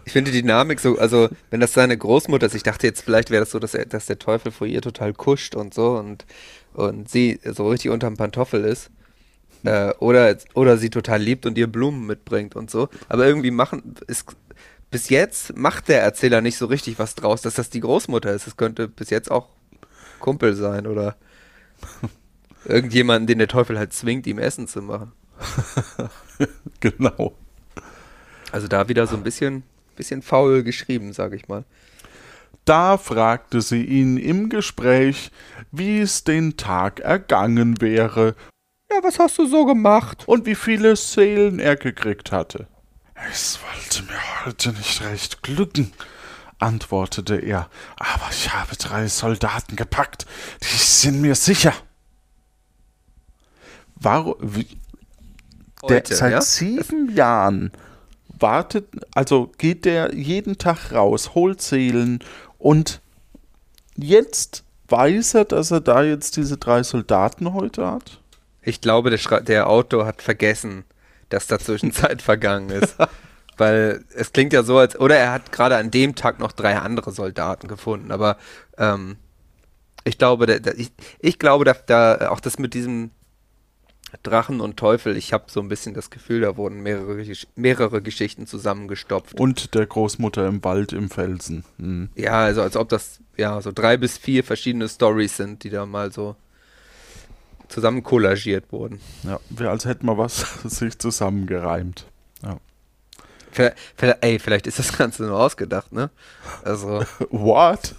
[0.06, 3.30] Ich finde die Dynamik so, also wenn das seine Großmutter ist, ich dachte jetzt vielleicht
[3.30, 6.26] wäre das so, dass, er, dass der Teufel vor ihr total kuscht und so und,
[6.74, 8.90] und sie so richtig unterm Pantoffel ist.
[9.64, 12.90] Äh, oder, oder sie total liebt und ihr Blumen mitbringt und so.
[13.10, 14.36] Aber irgendwie machen, ist,
[14.92, 18.48] bis jetzt macht der Erzähler nicht so richtig was draus, dass das die Großmutter ist.
[18.48, 19.50] Es könnte bis jetzt auch
[20.20, 21.16] Kumpel sein oder
[22.66, 25.12] irgendjemanden, den der Teufel halt zwingt, ihm Essen zu machen.
[26.82, 27.34] Genau.
[28.52, 29.64] Also da wieder so ein bisschen,
[29.96, 31.64] bisschen faul geschrieben, sage ich mal.
[32.66, 35.32] Da fragte sie ihn im Gespräch,
[35.72, 38.36] wie es den Tag ergangen wäre
[38.92, 40.24] Ja, was hast du so gemacht?
[40.28, 42.68] und wie viele Seelen er gekriegt hatte.
[43.16, 45.94] Es wollte mir heute nicht recht glücken,
[46.60, 50.26] antwortete er, aber ich habe drei Soldaten gepackt,
[50.62, 51.74] die sind mir sicher.
[53.96, 54.36] Warum?
[55.88, 56.42] Der, Heute, seit ja?
[56.42, 57.72] sieben Jahren
[58.28, 62.20] wartet, also geht der jeden Tag raus, holt Seelen
[62.58, 63.02] und
[63.96, 68.20] jetzt weiß er, dass er da jetzt diese drei Soldaten heute hat?
[68.62, 70.84] Ich glaube, der, Schra der Autor hat vergessen,
[71.30, 72.96] dass dazwischen Zeit vergangen ist.
[73.58, 75.00] Weil es klingt ja so, als.
[75.00, 78.12] Oder er hat gerade an dem Tag noch drei andere Soldaten gefunden.
[78.12, 78.38] Aber
[78.78, 79.16] ähm,
[80.04, 83.12] ich glaube, der, der, ich, ich glaube, da, da auch das mit diesem
[84.24, 87.22] Drachen und Teufel, ich habe so ein bisschen das Gefühl, da wurden mehrere,
[87.56, 89.40] mehrere Geschichten zusammengestopft.
[89.40, 91.66] Und der Großmutter im Wald im Felsen.
[91.78, 92.10] Hm.
[92.16, 95.86] ja, also als ob das ja so drei bis vier verschiedene Stories sind, die da
[95.86, 96.36] mal so
[97.70, 99.00] zusammen kollagiert wurden.
[99.24, 102.06] Ja, wäre als hätten wir was sich zusammengereimt.
[102.44, 102.60] Ja.
[103.52, 106.10] Vielleicht, ey, vielleicht ist das Ganze nur ausgedacht, ne?
[106.64, 107.96] Also What?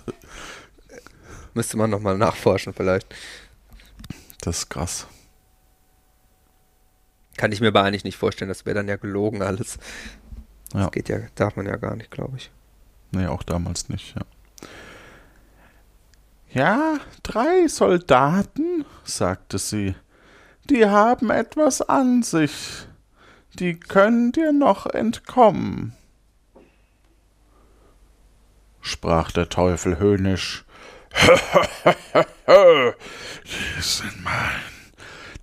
[1.57, 3.12] müsste man nochmal nachforschen vielleicht.
[4.42, 5.07] Das ist krass.
[7.37, 9.79] Kann ich mir aber eigentlich nicht vorstellen, das wäre dann ja gelogen alles.
[10.72, 10.85] Ja.
[10.85, 12.50] Das geht ja, darf man ja gar nicht, glaube ich.
[13.11, 14.22] Nee, auch damals nicht, ja.
[16.51, 19.95] Ja, drei Soldaten, sagte sie.
[20.71, 22.87] Die haben etwas an sich.
[23.55, 25.95] Die können dir noch entkommen.
[28.81, 30.65] Sprach der Teufel höhnisch.
[32.47, 34.61] Die sind mein.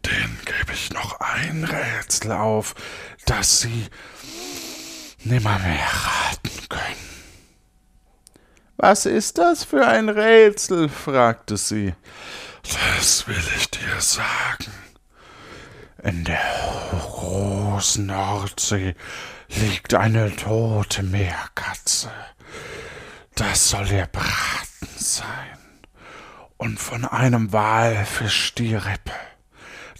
[0.06, 2.76] Den gebe ich noch ein Rätsel auf,
[3.26, 3.88] das sie
[5.24, 7.13] nimmermehr raten können.
[8.86, 10.90] Was ist das für ein Rätsel?
[10.90, 11.96] fragte sie.
[13.00, 14.74] Das will ich dir sagen.
[16.04, 16.42] In der
[16.92, 18.94] großen Nordsee
[19.48, 22.12] liegt eine tote Meerkatze.
[23.36, 25.58] Das soll ihr Braten sein.
[26.58, 29.14] Und von einem Walfisch die Rippe.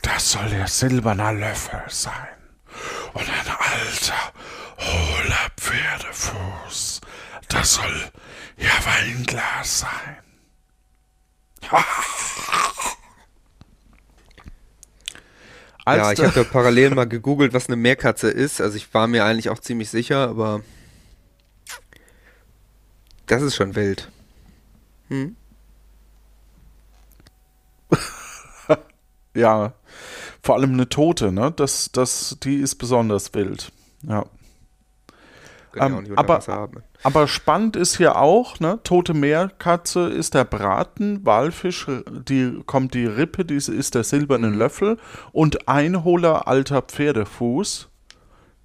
[0.02, 2.36] Das soll der silberne Löffel sein.
[3.14, 4.34] Und ein alter,
[4.78, 7.00] hohler Pferdefuß.
[7.48, 8.12] Das soll
[8.58, 10.18] ihr Weinglas sein.
[15.86, 18.62] Als ja, ich habe ja parallel mal gegoogelt, was eine Meerkatze ist.
[18.62, 20.62] Also ich war mir eigentlich auch ziemlich sicher, aber
[23.26, 24.10] das ist schon wild.
[25.10, 25.36] Hm?
[29.36, 29.74] Ja,
[30.44, 31.52] vor allem eine Tote, ne?
[31.52, 33.72] Das, das, die ist besonders wild.
[34.04, 34.26] Ja.
[35.74, 36.70] Können Ähm, ja aber-.
[37.04, 38.80] Aber spannend ist hier auch, ne?
[38.84, 44.98] Tote Meerkatze ist der Braten, Walfisch, die kommt die Rippe, die ist der silberne Löffel
[45.32, 47.90] und Einholer alter Pferdefuß.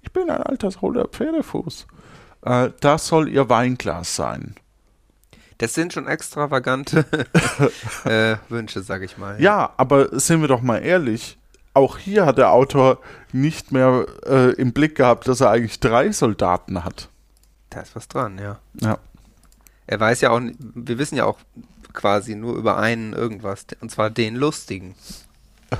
[0.01, 1.87] Ich bin ein alter hohler Pferdefuß.
[2.45, 4.55] Äh, das soll ihr Weinglas sein.
[5.57, 7.05] Das sind schon extravagante
[8.05, 9.41] äh, Wünsche, sag ich mal.
[9.41, 11.38] Ja, aber sind wir doch mal ehrlich,
[11.79, 12.99] auch hier hat der Autor
[13.31, 17.09] nicht mehr äh, im Blick gehabt, dass er eigentlich drei Soldaten hat.
[17.69, 18.59] Da ist was dran, ja.
[18.81, 18.99] Ja.
[19.87, 21.39] Er weiß ja auch, wir wissen ja auch
[21.93, 24.95] quasi nur über einen irgendwas, und zwar den Lustigen.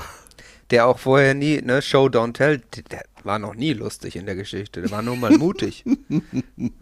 [0.71, 2.59] Der auch vorher nie, ne, Show Don't Tell,
[2.91, 5.83] der war noch nie lustig in der Geschichte, der war nur mal mutig.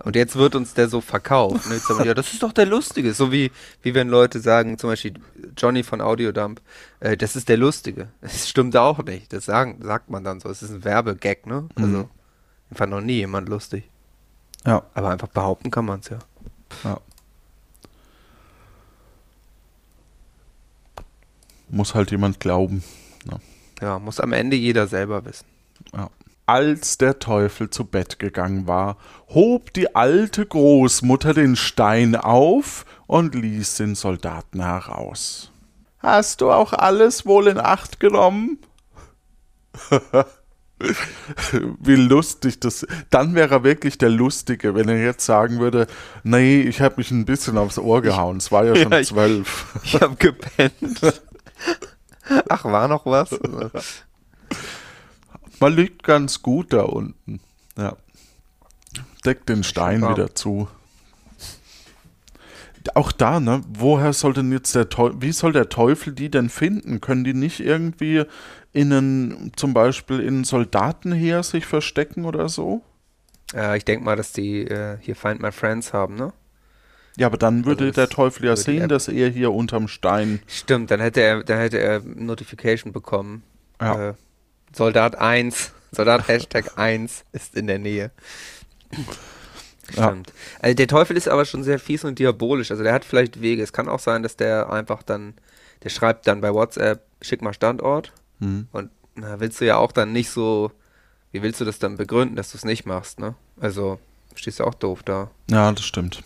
[0.03, 1.69] Und jetzt wird uns der so verkauft.
[1.69, 1.75] Ne?
[1.75, 3.13] Wir, ja, das ist doch der Lustige.
[3.13, 5.13] So wie, wie wenn Leute sagen, zum Beispiel
[5.57, 6.61] Johnny von Audiodump,
[6.99, 8.09] äh, das ist der Lustige.
[8.21, 9.31] Das stimmt auch nicht.
[9.33, 10.49] Das sagen, sagt man dann so.
[10.49, 11.67] Es ist ein Werbegag, ne?
[11.75, 12.09] Also,
[12.71, 13.89] ich fand noch nie jemand lustig.
[14.65, 14.83] Ja.
[14.93, 16.19] Aber einfach behaupten kann man es ja.
[16.83, 16.99] ja.
[21.69, 22.83] Muss halt jemand glauben.
[23.81, 25.45] Ja, muss am Ende jeder selber wissen.
[25.93, 26.09] Ja.
[26.47, 28.97] Als der Teufel zu Bett gegangen war,
[29.29, 35.51] hob die alte Großmutter den Stein auf und ließ den Soldaten heraus.
[35.99, 38.59] Hast du auch alles wohl in Acht genommen?
[41.81, 42.85] Wie lustig das.
[43.09, 45.87] Dann wäre er wirklich der Lustige, wenn er jetzt sagen würde:
[46.23, 48.37] Nee, ich habe mich ein bisschen aufs Ohr gehauen.
[48.37, 49.65] Es war ja schon Ja, ich- zwölf.
[49.83, 51.21] Ich hab gepennt.
[52.47, 53.31] Ach, war noch was?
[55.59, 57.39] Man liegt ganz gut da unten.
[57.77, 57.95] Ja.
[59.25, 60.13] Deckt den Stein warm.
[60.13, 60.67] wieder zu.
[62.93, 63.61] Auch da, ne?
[63.67, 67.01] Woher soll denn jetzt der Teufel, wie soll der Teufel die denn finden?
[67.01, 68.23] Können die nicht irgendwie
[68.71, 72.81] in einen, zum Beispiel in ein Soldatenheer sich verstecken oder so?
[73.53, 76.31] Äh, ich denke mal, dass die äh, hier Find My Friends haben, ne?
[77.17, 80.39] Ja, aber dann würde Also der Teufel ja sehen, dass er hier unterm Stein.
[80.45, 83.41] Stimmt, dann hätte er, dann hätte er Notification bekommen.
[83.81, 84.09] Ja.
[84.09, 84.13] Äh,
[84.77, 88.11] Soldat 1, Soldat Hashtag 1 ist in der Nähe.
[89.95, 90.09] Ja.
[90.09, 90.33] Stimmt.
[90.59, 92.71] Also der Teufel ist aber schon sehr fies und diabolisch.
[92.71, 93.63] Also der hat vielleicht Wege.
[93.63, 95.33] Es kann auch sein, dass der einfach dann,
[95.83, 98.11] der schreibt dann bei WhatsApp, schick mal Standort.
[98.39, 98.67] Hm.
[98.71, 100.71] Und na, willst du ja auch dann nicht so,
[101.31, 103.35] wie willst du das dann begründen, dass du es nicht machst, ne?
[103.59, 103.97] Also
[104.35, 105.31] stehst du auch doof da.
[105.49, 106.21] Ja, das stimmt.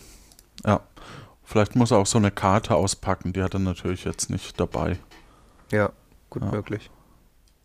[0.66, 0.80] Ja.
[1.44, 4.98] Vielleicht muss er auch so eine Karte auspacken, die hat er natürlich jetzt nicht dabei.
[5.70, 5.90] Ja,
[6.30, 6.50] gut Ja.
[6.50, 6.90] möglich.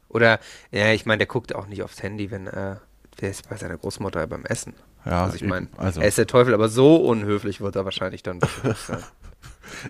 [0.10, 0.40] Oder,
[0.72, 2.80] ja, ich meine, der guckt auch nicht aufs Handy, wenn der
[3.22, 4.74] ist bei seiner Großmutter beim Essen.
[5.06, 5.50] Ja, also ich eben.
[5.50, 6.02] meine, also.
[6.02, 9.00] er ist der Teufel, aber so unhöflich wird er wahrscheinlich dann sein.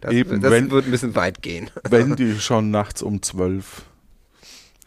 [0.02, 1.70] Das, Eben, das wenn- wird ein bisschen weit gehen.
[1.88, 3.84] wenn die schon nachts um zwölf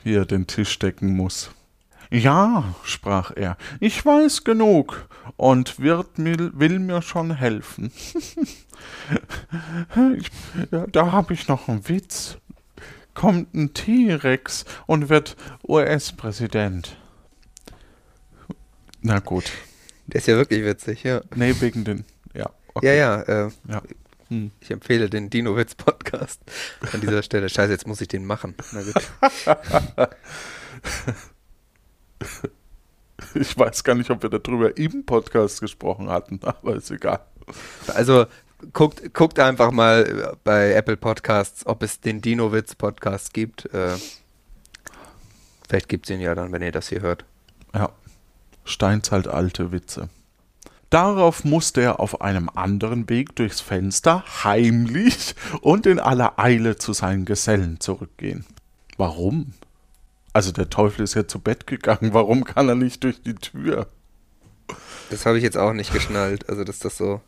[0.02, 1.52] hier den Tisch decken muss.
[2.10, 7.92] Ja, sprach er, ich weiß genug und wird mir, will mir schon helfen.
[10.16, 10.28] ich,
[10.72, 12.38] ja, da habe ich noch einen Witz.
[13.14, 16.96] Kommt ein T-Rex und wird US-Präsident.
[19.02, 19.50] Na gut.
[20.06, 21.22] Der ist ja wirklich witzig, ja.
[21.34, 22.04] Nee, wegen den.
[22.34, 22.50] Ja.
[22.82, 23.82] Ja, ja, äh, ja.
[24.28, 24.52] Hm.
[24.60, 26.40] ich empfehle den Dino-Witz-Podcast
[26.92, 27.48] an dieser Stelle.
[27.48, 28.54] Scheiße, jetzt muss ich den machen.
[28.72, 28.94] Na gut.
[33.34, 37.20] Ich weiß gar nicht, ob wir darüber im Podcast gesprochen hatten, aber ist egal.
[37.88, 38.26] Also
[38.72, 43.72] guckt, guckt einfach mal äh, bei Apple Podcasts, ob es den Dino-Witz-Podcast gibt.
[43.74, 43.96] Äh,
[45.68, 47.24] vielleicht gibt es ihn ja dann, wenn ihr das hier hört.
[47.74, 47.90] Ja,
[48.64, 50.08] Steinzeit alte Witze.
[50.90, 56.92] Darauf musste er auf einem anderen Weg durchs Fenster heimlich und in aller Eile zu
[56.92, 58.44] seinen Gesellen zurückgehen.
[58.96, 59.54] Warum?
[60.32, 63.86] Also der Teufel ist ja zu Bett gegangen, warum kann er nicht durch die Tür?
[65.10, 66.48] Das habe ich jetzt auch nicht geschnallt.
[66.48, 67.20] Also, dass das so,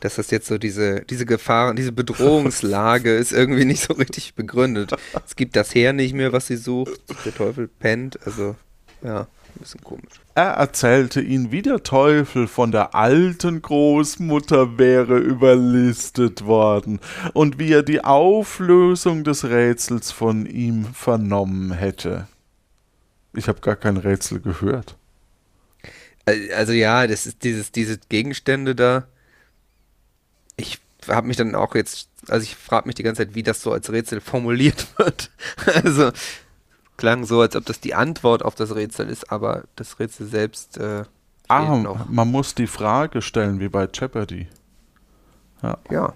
[0.00, 4.94] dass das jetzt so diese, diese Gefahr, diese Bedrohungslage ist irgendwie nicht so richtig begründet.
[5.24, 7.00] Es gibt das Heer nicht mehr, was sie sucht.
[7.24, 8.18] Der Teufel pennt.
[8.24, 8.56] Also,
[9.02, 9.26] ja.
[9.56, 10.20] Ein bisschen komisch.
[10.34, 17.00] Er erzählte ihn, wie der Teufel von der alten Großmutter wäre überlistet worden
[17.32, 22.28] und wie er die Auflösung des Rätsels von ihm vernommen hätte.
[23.34, 24.96] Ich habe gar kein Rätsel gehört.
[26.54, 29.08] Also ja, das ist dieses, diese Gegenstände da.
[31.02, 33.62] Ich habe mich dann auch jetzt, also ich frage mich die ganze Zeit, wie das
[33.62, 35.30] so als Rätsel formuliert wird.
[35.66, 36.10] Also
[36.96, 40.76] klang so, als ob das die Antwort auf das Rätsel ist, aber das Rätsel selbst
[40.78, 41.04] äh,
[41.48, 42.08] Ah, noch.
[42.08, 44.46] man muss die Frage stellen, wie bei Jeopardy.
[45.90, 46.14] Ja.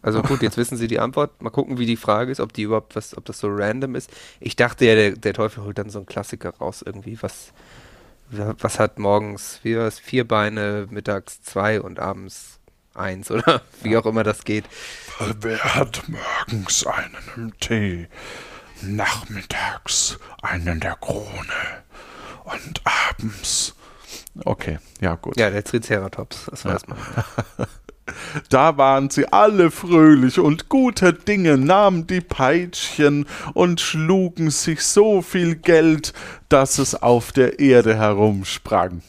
[0.00, 1.42] Also gut, jetzt wissen Sie die Antwort.
[1.42, 4.10] Mal gucken, wie die Frage ist, ob die überhaupt was, ob das so random ist.
[4.38, 7.20] Ich dachte ja, der, der Teufel holt dann so einen Klassiker raus irgendwie.
[7.20, 7.52] Was,
[8.30, 12.59] was hat morgens wie vier Beine, mittags zwei und abends
[12.94, 14.64] eins oder wie auch immer das geht.
[15.40, 18.08] Wer hat morgens einen im Tee,
[18.82, 21.84] nachmittags einen der Krone
[22.44, 23.74] und abends.
[24.44, 25.38] Okay, ja gut.
[25.38, 26.98] Ja, der Triceratops, das weiß man.
[28.48, 35.22] Da waren sie alle fröhlich und guter Dinge, nahmen die Peitschen und schlugen sich so
[35.22, 36.12] viel Geld,
[36.48, 39.02] dass es auf der Erde herumsprang.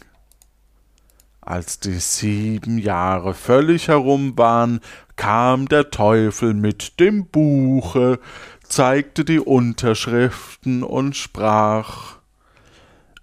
[1.42, 4.80] Als die sieben Jahre völlig herum waren,
[5.16, 8.20] kam der Teufel mit dem Buche,
[8.64, 12.18] zeigte die Unterschriften und sprach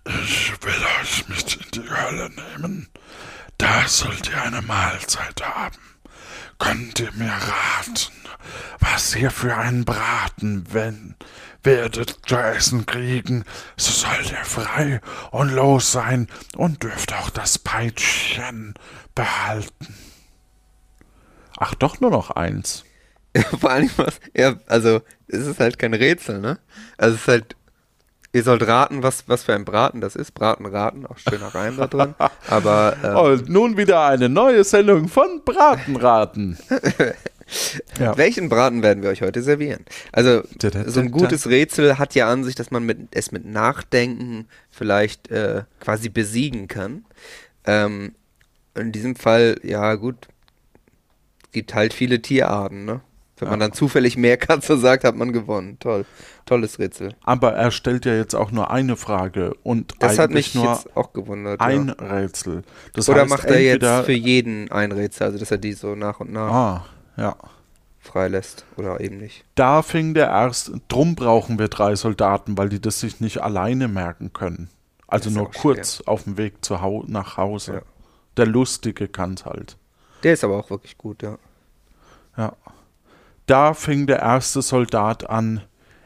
[0.04, 2.88] Ich will euch mit in die Hölle nehmen.
[3.56, 5.78] Da sollt ihr eine Mahlzeit haben.
[6.58, 8.12] Könnt ihr mir raten,
[8.80, 11.14] was ihr für einen Braten wenn
[11.62, 13.44] werdet zu essen kriegen,
[13.76, 15.00] so sollt ihr frei
[15.30, 18.74] und los sein und dürft auch das Peitschen
[19.14, 19.94] behalten.
[21.58, 22.84] Ach, doch nur noch eins.
[23.60, 26.58] Vor allem was, ja, also es ist halt kein Rätsel, ne?
[26.96, 27.56] Also es ist halt,
[28.32, 30.32] ihr sollt raten, was, was für ein Braten das ist.
[30.32, 32.14] Braten, raten, auch schöner Reim da drin.
[32.48, 36.58] Aber ähm, Und nun wieder eine neue Sendung von Bratenraten.
[37.98, 38.16] ja.
[38.16, 39.84] Welchen Braten werden wir euch heute servieren?
[40.12, 40.42] Also,
[40.86, 45.30] so ein gutes Rätsel hat ja an sich, dass man mit, es mit Nachdenken vielleicht
[45.30, 47.04] äh, quasi besiegen kann.
[47.64, 48.14] Ähm,
[48.74, 50.28] in diesem Fall, ja gut,
[51.44, 53.00] es gibt halt viele Tierarten, ne?
[53.40, 55.76] Wenn man dann zufällig mehr Katze sagt, hat man gewonnen.
[55.78, 56.04] Toll.
[56.44, 57.14] Tolles Rätsel.
[57.22, 60.96] Aber er stellt ja jetzt auch nur eine Frage und Das hat mich nur jetzt
[60.96, 61.60] auch gewundert.
[61.60, 62.16] ein ja.
[62.16, 62.62] Rätsel.
[62.94, 65.94] Das Oder heißt macht er jetzt für jeden ein Rätsel, also dass er die so
[65.94, 66.86] nach und nach Ah,
[67.18, 67.36] ja.
[67.98, 69.44] freilässt oder eben nicht.
[69.54, 70.80] Da fing der erste.
[70.88, 74.68] Drum brauchen wir drei Soldaten, weil die das sich nicht alleine merken können.
[75.06, 77.74] Also nur kurz auf dem Weg zu hau nach Hause.
[77.74, 77.82] Ja.
[78.36, 79.76] Der Lustige kann's halt.
[80.22, 81.38] Der ist aber auch wirklich gut, ja.
[82.36, 82.52] Ja.
[83.46, 85.62] Da fing der erste Soldat an.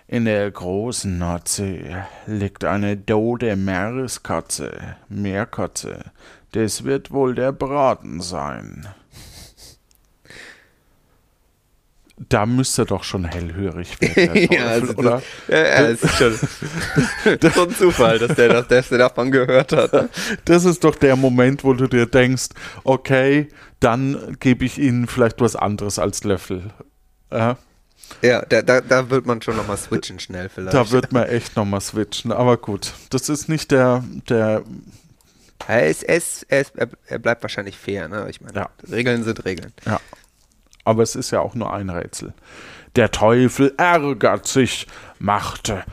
[0.06, 1.96] In der großen Nordsee
[2.26, 6.12] liegt eine tote Meereskatze, Meerkatze.
[6.52, 8.88] Das wird wohl der Braten sein.
[12.28, 15.22] Da müsste doch schon hellhörig werden, Ja, also oder?
[15.48, 16.34] Ja, ja, es ist schon
[17.54, 19.92] so ein Zufall, dass der, das, dass der davon gehört hat.
[19.92, 20.08] ne?
[20.44, 22.48] Das ist doch der Moment, wo du dir denkst,
[22.84, 23.48] okay,
[23.80, 26.70] dann gebe ich ihnen vielleicht was anderes als Löffel.
[27.32, 27.56] Ja,
[28.20, 30.74] Ja, da, da, da wird man schon nochmal switchen schnell vielleicht.
[30.74, 32.30] da wird man echt nochmal switchen.
[32.30, 34.62] Aber gut, das ist nicht der, der
[35.66, 38.26] er, ist, er, ist, er, ist, er, er bleibt wahrscheinlich fair, ne?
[38.28, 38.68] Ich meine, Ja.
[38.90, 39.72] Regeln sind Regeln.
[39.86, 40.00] Ja.
[40.84, 42.34] Aber es ist ja auch nur ein Rätsel.
[42.96, 44.86] Der Teufel ärgert sich,
[45.18, 45.84] machte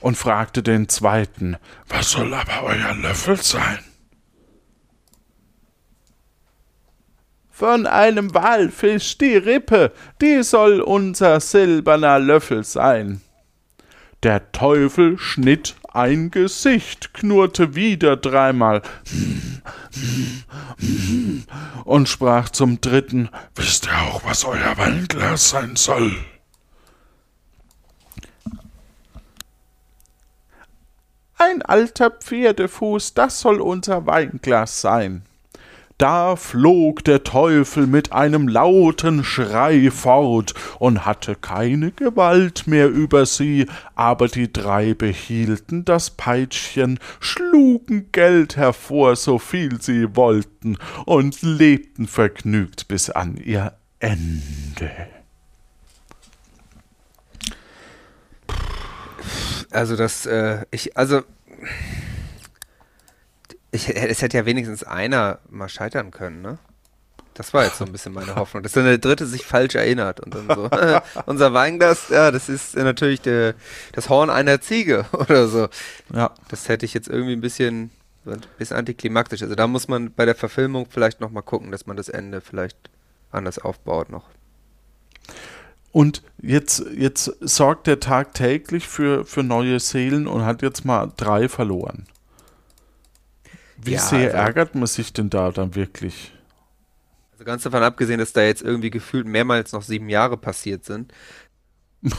[0.00, 1.56] und fragte den zweiten,
[1.88, 3.78] was soll aber euer Löffel sein?
[7.50, 13.20] Von einem Walfisch die Rippe, die soll unser silberner Löffel sein.
[14.22, 18.82] Der Teufel schnitt ein Gesicht, knurrte wieder dreimal
[21.84, 26.14] und sprach zum dritten, wisst ihr auch, was euer Weinglas sein soll?
[31.36, 35.24] Ein alter Pferdefuß, das soll unser Weinglas sein.
[36.02, 43.24] Da flog der Teufel mit einem lauten Schrei fort und hatte keine Gewalt mehr über
[43.24, 50.76] sie, aber die drei behielten das Peitschen, schlugen Geld hervor, so viel sie wollten,
[51.06, 54.90] und lebten vergnügt bis an ihr Ende.
[59.70, 61.22] Also das, äh, ich, also
[63.72, 66.58] ich, es hätte ja wenigstens einer mal scheitern können, ne?
[67.34, 70.20] Das war jetzt so ein bisschen meine Hoffnung, dass dann der Dritte sich falsch erinnert
[70.20, 70.68] und dann so,
[71.26, 73.54] unser Weinglas, ja, das ist natürlich der,
[73.92, 75.68] das Horn einer Ziege oder so.
[76.12, 76.32] Ja.
[76.50, 77.90] Das hätte ich jetzt irgendwie ein bisschen,
[78.26, 79.42] ein bisschen antiklimaktisch.
[79.42, 82.76] Also da muss man bei der Verfilmung vielleicht nochmal gucken, dass man das Ende vielleicht
[83.30, 84.28] anders aufbaut noch.
[85.90, 91.48] Und jetzt, jetzt sorgt er tagtäglich für, für neue Seelen und hat jetzt mal drei
[91.48, 92.06] verloren.
[93.84, 96.32] Wie Ja, sehr also- ärgert man sich denn da dann wirklich?
[97.32, 101.12] Also ganz davon abgesehen, dass da jetzt irgendwie gefühlt mehrmals noch sieben Jahre passiert sind.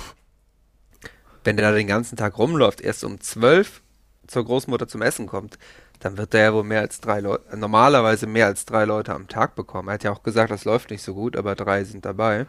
[1.43, 3.81] Wenn der da den ganzen Tag rumläuft, erst um zwölf
[4.27, 5.57] zur Großmutter zum Essen kommt,
[5.99, 9.27] dann wird der ja wohl mehr als drei Leute, normalerweise mehr als drei Leute am
[9.27, 9.87] Tag bekommen.
[9.87, 12.45] Er hat ja auch gesagt, das läuft nicht so gut, aber drei sind dabei.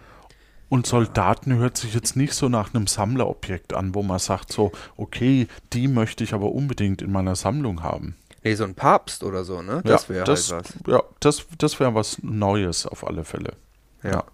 [0.68, 4.72] Und Soldaten hört sich jetzt nicht so nach einem Sammlerobjekt an, wo man sagt so,
[4.96, 8.16] okay, die möchte ich aber unbedingt in meiner Sammlung haben.
[8.44, 9.80] Nee, so ein Papst oder so, ne?
[9.84, 10.74] Das ja, wäre halt was.
[10.86, 13.54] Ja, das, das wäre was Neues auf alle Fälle.
[14.02, 14.10] Ja.
[14.10, 14.24] Ja.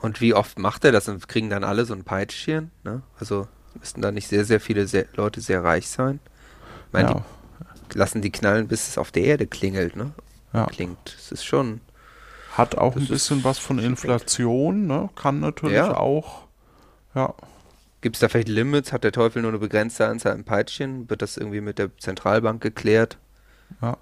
[0.00, 1.08] Und wie oft macht er das?
[1.08, 2.70] Und kriegen dann alle so ein Peitschchen?
[2.84, 3.02] Ne?
[3.18, 6.20] Also müssten da nicht sehr, sehr viele sehr, Leute sehr reich sein?
[6.86, 7.24] Ich meine, Ja,
[7.92, 10.12] die lassen die knallen, bis es auf der Erde klingelt, ne?
[10.52, 10.66] ja.
[10.66, 11.16] Klingt.
[11.18, 11.80] Es ist schon.
[12.52, 15.10] Hat auch ein bisschen was von Inflation, ne?
[15.16, 16.42] Kann natürlich auch.
[17.16, 17.34] Ja.
[18.04, 18.92] Gibt es da vielleicht Limits?
[18.92, 21.08] Hat der Teufel nur eine begrenzte Anzahl an Peitschchen?
[21.08, 23.16] Wird das irgendwie mit der Zentralbank geklärt?
[23.80, 23.96] Ja.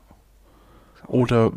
[1.07, 1.53] Oder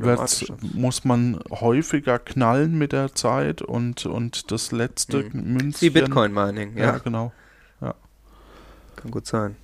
[0.75, 5.53] muss man häufiger knallen mit der Zeit und, und das letzte Mhm.
[5.53, 5.81] Münzchen.
[5.87, 7.31] Wie Bitcoin-Mining, Ja, ja, genau.
[7.79, 9.55] kann gut sein.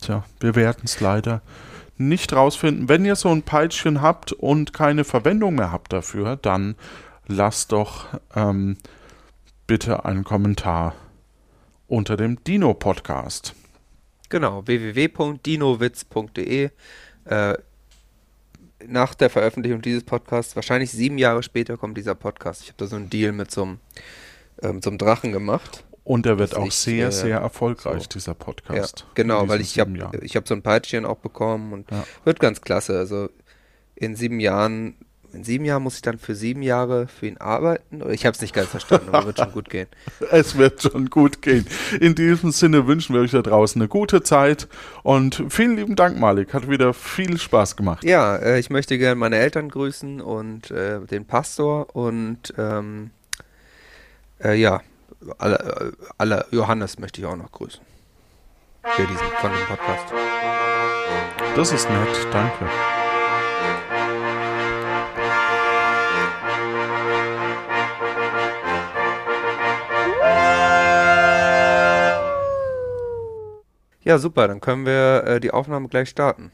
[0.00, 1.42] Tja, wir werden es leider
[1.98, 2.88] nicht rausfinden.
[2.88, 6.76] Wenn ihr so ein Peitschchen habt und keine Verwendung mehr habt dafür, dann
[7.26, 8.78] lasst doch ähm,
[9.66, 10.94] bitte einen Kommentar
[11.90, 13.54] unter dem Dino-Podcast.
[14.28, 16.70] Genau, www.dinowitz.de.
[17.24, 17.54] Äh,
[18.86, 22.62] nach der Veröffentlichung dieses Podcasts, wahrscheinlich sieben Jahre später, kommt dieser Podcast.
[22.62, 23.80] Ich habe da so einen Deal mit so einem,
[24.62, 25.84] äh, mit so einem Drachen gemacht.
[26.04, 28.08] Und er wird auch sehr, äh, sehr erfolgreich, so.
[28.08, 29.06] dieser Ja, Podcast.
[29.14, 32.04] genau, in weil ich habe ich hab so ein Peitschchen auch bekommen und Ja.
[32.24, 32.96] wird ganz klasse.
[32.98, 33.28] Also
[33.96, 34.94] in sieben Jahren,
[35.32, 38.02] in sieben Jahren muss ich dann für sieben Jahre für ihn arbeiten.
[38.10, 39.86] Ich habe es nicht ganz verstanden, aber wird schon gut gehen.
[40.30, 41.66] Es wird schon gut gehen.
[42.00, 44.68] In diesem Sinne wünschen wir euch da draußen eine gute Zeit
[45.02, 46.54] und vielen lieben Dank, Malik.
[46.54, 48.04] Hat wieder viel Spaß gemacht.
[48.04, 53.10] Ja, äh, ich möchte gerne meine Eltern grüßen und äh, den Pastor und ähm,
[54.42, 54.80] äh, ja,
[55.38, 57.80] alle, alle Johannes möchte ich auch noch grüßen.
[58.82, 60.12] Für diesen von dem Podcast.
[61.56, 62.99] Das ist nett, danke.
[74.02, 76.52] Ja, super, dann können wir äh, die Aufnahme gleich starten.